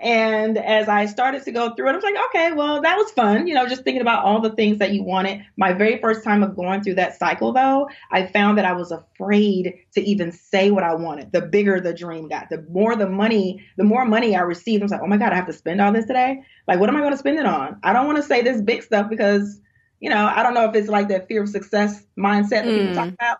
And 0.00 0.58
as 0.58 0.88
I 0.88 1.06
started 1.06 1.42
to 1.44 1.52
go 1.52 1.74
through 1.74 1.88
it, 1.88 1.92
I 1.92 1.94
was 1.96 2.04
like, 2.04 2.14
okay, 2.28 2.52
well, 2.52 2.80
that 2.82 2.96
was 2.96 3.10
fun. 3.12 3.46
You 3.46 3.54
know, 3.54 3.66
just 3.66 3.82
thinking 3.82 4.00
about 4.00 4.24
all 4.24 4.40
the 4.40 4.50
things 4.50 4.78
that 4.78 4.92
you 4.92 5.02
wanted. 5.02 5.44
My 5.56 5.72
very 5.72 5.98
first 5.98 6.22
time 6.22 6.42
of 6.42 6.54
going 6.56 6.82
through 6.82 6.94
that 6.94 7.18
cycle, 7.18 7.52
though, 7.52 7.88
I 8.12 8.26
found 8.26 8.58
that 8.58 8.64
I 8.64 8.72
was 8.72 8.92
afraid 8.92 9.74
to 9.94 10.00
even 10.00 10.30
say 10.32 10.70
what 10.70 10.84
I 10.84 10.94
wanted. 10.94 11.32
The 11.32 11.42
bigger 11.42 11.80
the 11.80 11.92
dream 11.92 12.28
got, 12.28 12.48
the 12.48 12.64
more 12.70 12.94
the 12.96 13.08
money, 13.08 13.64
the 13.76 13.84
more 13.84 14.04
money 14.04 14.36
I 14.36 14.40
received. 14.40 14.82
I 14.82 14.84
was 14.84 14.92
like, 14.92 15.02
oh 15.02 15.06
my 15.06 15.16
God, 15.16 15.32
I 15.32 15.36
have 15.36 15.46
to 15.46 15.52
spend 15.52 15.80
all 15.80 15.92
this 15.92 16.06
today. 16.06 16.42
Like, 16.66 16.78
what 16.78 16.88
am 16.88 16.96
I 16.96 17.00
going 17.00 17.12
to 17.12 17.18
spend 17.18 17.38
it 17.38 17.46
on? 17.46 17.78
I 17.82 17.92
don't 17.92 18.06
want 18.06 18.18
to 18.18 18.22
say 18.22 18.42
this 18.42 18.60
big 18.60 18.82
stuff 18.82 19.10
because, 19.10 19.60
you 20.00 20.10
know, 20.10 20.26
I 20.26 20.42
don't 20.42 20.54
know 20.54 20.68
if 20.68 20.74
it's 20.76 20.88
like 20.88 21.08
that 21.08 21.26
fear 21.28 21.42
of 21.42 21.48
success 21.48 22.04
mindset 22.16 22.50
that 22.50 22.66
mm. 22.66 22.78
people 22.78 22.94
talk 22.94 23.08
about. 23.08 23.38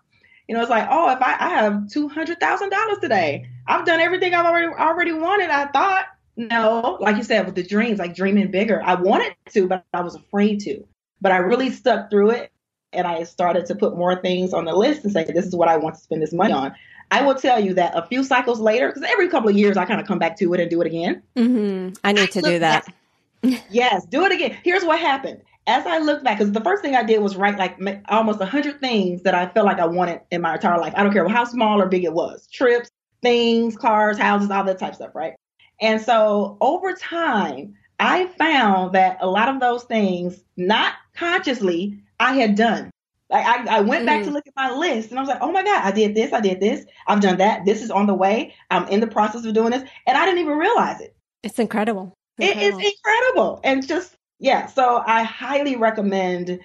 You 0.49 0.55
know, 0.55 0.61
it's 0.61 0.69
like, 0.71 0.87
oh, 0.89 1.11
if 1.11 1.21
I, 1.21 1.35
I 1.39 1.49
have 1.49 1.87
two 1.91 2.07
hundred 2.09 2.39
thousand 2.39 2.71
dollars 2.71 2.97
today, 2.97 3.47
I've 3.67 3.85
done 3.85 3.99
everything 3.99 4.33
I've 4.33 4.47
already 4.47 4.73
already 4.73 5.13
wanted. 5.13 5.51
I 5.51 5.67
thought, 5.67 6.07
no, 6.37 6.97
like 6.99 7.17
you 7.17 7.23
said, 7.23 7.45
with 7.45 7.53
the 7.53 7.61
dreams, 7.61 7.99
like 7.99 8.15
dreaming 8.15 8.49
bigger. 8.49 8.81
I 8.83 8.95
wanted 8.95 9.35
to, 9.51 9.67
but 9.67 9.85
I 9.93 10.01
was 10.01 10.15
afraid 10.15 10.59
to. 10.61 10.83
But 11.21 11.33
I 11.33 11.37
really 11.37 11.69
stuck 11.69 12.09
through 12.09 12.31
it 12.31 12.51
and 12.93 13.05
I 13.05 13.25
started 13.25 13.67
to 13.67 13.75
put 13.75 13.95
more 13.95 14.19
things 14.19 14.51
on 14.51 14.65
the 14.65 14.73
list 14.73 15.03
and 15.03 15.13
say, 15.13 15.23
this 15.23 15.45
is 15.45 15.55
what 15.55 15.67
I 15.67 15.77
want 15.77 15.93
to 15.93 16.01
spend 16.01 16.23
this 16.23 16.33
money 16.33 16.53
on. 16.53 16.73
I 17.11 17.21
will 17.21 17.35
tell 17.35 17.59
you 17.59 17.75
that 17.75 17.95
a 17.95 18.07
few 18.07 18.23
cycles 18.23 18.59
later, 18.59 18.87
because 18.87 19.03
every 19.03 19.29
couple 19.29 19.49
of 19.49 19.55
years 19.55 19.77
I 19.77 19.85
kind 19.85 20.01
of 20.01 20.07
come 20.07 20.17
back 20.17 20.35
to 20.37 20.51
it 20.55 20.59
and 20.59 20.69
do 20.69 20.81
it 20.81 20.87
again. 20.87 21.21
Mm-hmm. 21.35 21.93
I 22.03 22.11
need 22.11 22.21
I 22.21 22.25
to 22.25 22.41
do 22.41 22.57
that. 22.57 22.87
yes, 23.69 24.03
do 24.05 24.25
it 24.25 24.31
again. 24.31 24.57
Here's 24.63 24.83
what 24.83 24.99
happened. 24.99 25.41
As 25.67 25.85
I 25.85 25.99
look 25.99 26.23
back, 26.23 26.39
because 26.39 26.51
the 26.51 26.61
first 26.61 26.81
thing 26.81 26.95
I 26.95 27.03
did 27.03 27.21
was 27.21 27.35
write 27.35 27.57
like 27.57 27.77
almost 28.07 28.39
100 28.39 28.79
things 28.79 29.21
that 29.23 29.35
I 29.35 29.47
felt 29.49 29.65
like 29.65 29.79
I 29.79 29.85
wanted 29.85 30.21
in 30.31 30.41
my 30.41 30.55
entire 30.55 30.79
life. 30.79 30.93
I 30.95 31.03
don't 31.03 31.13
care 31.13 31.27
how 31.27 31.43
small 31.43 31.81
or 31.81 31.87
big 31.87 32.05
it 32.05 32.13
was 32.13 32.47
trips, 32.47 32.89
things, 33.21 33.75
cars, 33.75 34.17
houses, 34.17 34.49
all 34.49 34.63
that 34.63 34.79
type 34.79 34.91
of 34.91 34.95
stuff, 34.95 35.13
right? 35.13 35.33
And 35.81 36.01
so 36.01 36.57
over 36.59 36.93
time, 36.93 37.75
I 37.99 38.27
found 38.37 38.93
that 38.93 39.17
a 39.21 39.27
lot 39.27 39.49
of 39.49 39.59
those 39.59 39.83
things, 39.83 40.43
not 40.57 40.93
consciously, 41.15 41.99
I 42.19 42.33
had 42.33 42.55
done. 42.55 42.91
Like 43.29 43.45
I, 43.45 43.77
I 43.77 43.81
went 43.81 44.05
back 44.05 44.21
mm. 44.21 44.25
to 44.25 44.31
look 44.31 44.47
at 44.47 44.53
my 44.55 44.71
list 44.71 45.11
and 45.11 45.19
I 45.19 45.21
was 45.21 45.29
like, 45.29 45.41
oh 45.41 45.51
my 45.51 45.63
God, 45.63 45.85
I 45.85 45.91
did 45.91 46.15
this, 46.15 46.33
I 46.33 46.39
did 46.39 46.59
this, 46.59 46.85
I've 47.07 47.21
done 47.21 47.37
that, 47.37 47.63
this 47.65 47.83
is 47.83 47.91
on 47.91 48.07
the 48.07 48.13
way, 48.13 48.55
I'm 48.71 48.87
in 48.87 49.01
the 49.01 49.07
process 49.07 49.45
of 49.45 49.53
doing 49.53 49.71
this, 49.71 49.87
and 50.07 50.17
I 50.17 50.25
didn't 50.25 50.39
even 50.39 50.57
realize 50.57 50.99
it. 50.99 51.15
It's 51.43 51.59
incredible. 51.59 52.17
It's 52.39 52.49
incredible. 52.49 52.79
It 52.79 52.83
is 52.83 52.93
incredible. 52.93 53.61
And 53.63 53.87
just 53.87 54.15
yeah, 54.39 54.67
so 54.67 55.03
I 55.05 55.23
highly 55.23 55.75
recommend, 55.75 56.59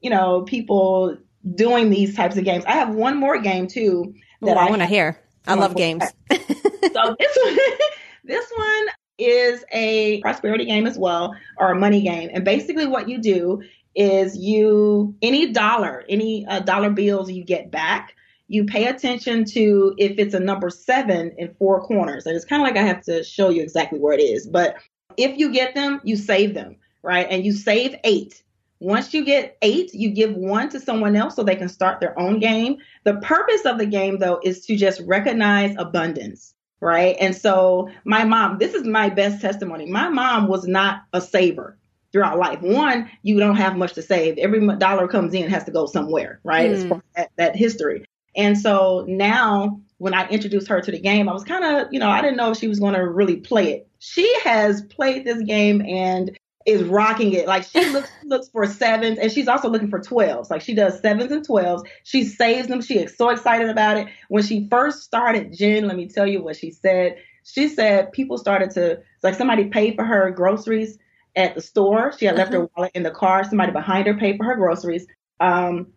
you 0.00 0.10
know, 0.10 0.42
people 0.42 1.16
doing 1.54 1.90
these 1.90 2.16
types 2.16 2.36
of 2.36 2.44
games. 2.44 2.64
I 2.64 2.72
have 2.72 2.94
one 2.94 3.16
more 3.16 3.38
game 3.38 3.66
too 3.66 4.14
that 4.42 4.56
Ooh, 4.56 4.58
I, 4.58 4.66
I 4.66 4.70
want 4.70 4.82
to 4.82 4.86
hear. 4.86 5.20
I 5.46 5.54
love 5.54 5.74
games. 5.74 6.04
so 6.30 7.16
this 7.18 7.38
one 7.42 7.58
this 8.24 8.50
one 8.54 8.86
is 9.18 9.64
a 9.72 10.20
prosperity 10.22 10.64
game 10.64 10.86
as 10.86 10.98
well, 10.98 11.34
or 11.58 11.72
a 11.72 11.78
money 11.78 12.02
game. 12.02 12.30
And 12.32 12.44
basically, 12.44 12.86
what 12.86 13.08
you 13.08 13.18
do 13.18 13.62
is 13.94 14.36
you, 14.36 15.14
any 15.20 15.52
dollar, 15.52 16.04
any 16.08 16.46
uh, 16.46 16.60
dollar 16.60 16.90
bills 16.90 17.30
you 17.30 17.44
get 17.44 17.70
back, 17.70 18.14
you 18.48 18.64
pay 18.64 18.86
attention 18.86 19.44
to 19.44 19.94
if 19.98 20.18
it's 20.18 20.34
a 20.34 20.40
number 20.40 20.70
seven 20.70 21.32
in 21.38 21.54
four 21.54 21.82
corners. 21.82 22.26
And 22.26 22.34
it's 22.34 22.44
kind 22.44 22.62
of 22.62 22.66
like 22.66 22.76
I 22.76 22.86
have 22.86 23.02
to 23.04 23.22
show 23.22 23.50
you 23.50 23.62
exactly 23.62 23.98
where 23.98 24.14
it 24.14 24.22
is. 24.22 24.46
But 24.46 24.76
if 25.16 25.38
you 25.38 25.52
get 25.52 25.74
them, 25.74 26.00
you 26.02 26.16
save 26.16 26.54
them, 26.54 26.76
right? 27.02 27.26
And 27.28 27.44
you 27.44 27.52
save 27.52 27.96
eight. 28.04 28.42
Once 28.80 29.12
you 29.12 29.24
get 29.24 29.58
eight, 29.60 29.92
you 29.92 30.10
give 30.10 30.34
one 30.34 30.70
to 30.70 30.80
someone 30.80 31.14
else 31.14 31.36
so 31.36 31.42
they 31.42 31.56
can 31.56 31.68
start 31.68 32.00
their 32.00 32.18
own 32.18 32.38
game. 32.38 32.78
The 33.04 33.16
purpose 33.16 33.66
of 33.66 33.78
the 33.78 33.86
game, 33.86 34.18
though, 34.18 34.40
is 34.42 34.64
to 34.66 34.76
just 34.76 35.00
recognize 35.06 35.74
abundance 35.76 36.54
right? 36.80 37.16
And 37.20 37.36
so 37.36 37.90
my 38.04 38.24
mom, 38.24 38.58
this 38.58 38.74
is 38.74 38.86
my 38.86 39.08
best 39.08 39.40
testimony. 39.40 39.86
My 39.86 40.08
mom 40.08 40.48
was 40.48 40.66
not 40.66 41.02
a 41.12 41.20
saver 41.20 41.76
throughout 42.12 42.38
life. 42.38 42.60
One, 42.60 43.08
you 43.22 43.38
don't 43.38 43.56
have 43.56 43.76
much 43.76 43.92
to 43.94 44.02
save. 44.02 44.38
Every 44.38 44.66
dollar 44.78 45.06
comes 45.06 45.34
in 45.34 45.48
has 45.48 45.64
to 45.64 45.70
go 45.70 45.86
somewhere, 45.86 46.40
right? 46.42 46.70
Mm. 46.70 47.02
That, 47.16 47.30
that 47.36 47.56
history. 47.56 48.04
And 48.36 48.58
so 48.58 49.04
now 49.08 49.80
when 49.98 50.14
I 50.14 50.26
introduced 50.28 50.68
her 50.68 50.80
to 50.80 50.90
the 50.90 50.98
game, 50.98 51.28
I 51.28 51.32
was 51.32 51.44
kind 51.44 51.64
of, 51.64 51.92
you 51.92 51.98
know, 51.98 52.08
I 52.08 52.22
didn't 52.22 52.36
know 52.36 52.52
if 52.52 52.58
she 52.58 52.68
was 52.68 52.80
going 52.80 52.94
to 52.94 53.06
really 53.06 53.36
play 53.36 53.72
it. 53.72 53.88
She 53.98 54.32
has 54.44 54.82
played 54.82 55.26
this 55.26 55.42
game 55.42 55.82
and 55.82 56.36
is 56.66 56.82
rocking 56.84 57.32
it. 57.32 57.46
Like 57.46 57.64
she 57.64 57.84
looks 57.90 58.10
looks 58.24 58.48
for 58.48 58.66
sevens 58.66 59.18
and 59.18 59.32
she's 59.32 59.48
also 59.48 59.68
looking 59.68 59.88
for 59.88 59.98
12s. 59.98 60.50
Like 60.50 60.62
she 60.62 60.74
does 60.74 61.00
sevens 61.00 61.32
and 61.32 61.46
12s. 61.46 61.86
She 62.04 62.24
saves 62.24 62.68
them. 62.68 62.82
She 62.82 62.98
is 62.98 63.16
so 63.16 63.30
excited 63.30 63.68
about 63.68 63.96
it. 63.96 64.08
When 64.28 64.42
she 64.42 64.68
first 64.68 65.02
started 65.02 65.56
Jen, 65.56 65.86
let 65.86 65.96
me 65.96 66.08
tell 66.08 66.26
you 66.26 66.42
what 66.42 66.56
she 66.56 66.70
said. 66.70 67.16
She 67.44 67.68
said 67.68 68.12
people 68.12 68.36
started 68.36 68.70
to 68.72 69.00
like 69.22 69.34
somebody 69.34 69.66
paid 69.66 69.96
for 69.96 70.04
her 70.04 70.30
groceries 70.30 70.98
at 71.34 71.54
the 71.54 71.62
store. 71.62 72.12
She 72.16 72.26
had 72.26 72.36
left 72.36 72.52
uh-huh. 72.52 72.62
her 72.62 72.70
wallet 72.76 72.92
in 72.94 73.02
the 73.02 73.10
car. 73.10 73.44
Somebody 73.44 73.72
behind 73.72 74.06
her 74.06 74.14
paid 74.14 74.36
for 74.36 74.44
her 74.44 74.56
groceries. 74.56 75.06
Um, 75.40 75.88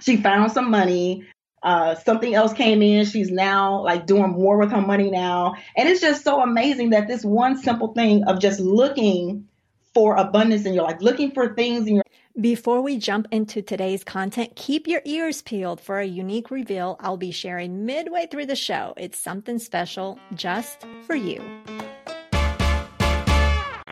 she 0.00 0.16
found 0.16 0.52
some 0.52 0.70
money. 0.70 1.26
Uh, 1.62 1.94
something 1.94 2.34
else 2.34 2.54
came 2.54 2.80
in. 2.82 3.04
She's 3.04 3.30
now 3.30 3.82
like 3.82 4.06
doing 4.06 4.30
more 4.30 4.58
with 4.58 4.70
her 4.70 4.80
money 4.80 5.10
now. 5.10 5.56
And 5.76 5.88
it's 5.88 6.00
just 6.00 6.24
so 6.24 6.42
amazing 6.42 6.90
that 6.90 7.06
this 7.06 7.24
one 7.24 7.56
simple 7.56 7.92
thing 7.92 8.24
of 8.24 8.40
just 8.40 8.60
looking 8.60 9.46
for 9.94 10.16
abundance 10.16 10.66
in 10.66 10.74
your 10.74 10.84
life, 10.84 10.98
looking 11.00 11.32
for 11.32 11.54
things 11.54 11.86
in 11.86 11.96
your 11.96 12.04
before 12.40 12.80
we 12.80 12.96
jump 12.96 13.26
into 13.32 13.60
today's 13.60 14.04
content, 14.04 14.54
keep 14.54 14.86
your 14.86 15.02
ears 15.04 15.42
peeled 15.42 15.80
for 15.80 15.98
a 15.98 16.06
unique 16.06 16.50
reveal 16.50 16.96
I'll 17.00 17.16
be 17.16 17.32
sharing 17.32 17.84
midway 17.84 18.28
through 18.30 18.46
the 18.46 18.56
show. 18.56 18.94
It's 18.96 19.18
something 19.18 19.58
special 19.58 20.18
just 20.34 20.86
for 21.06 21.16
you. 21.16 21.42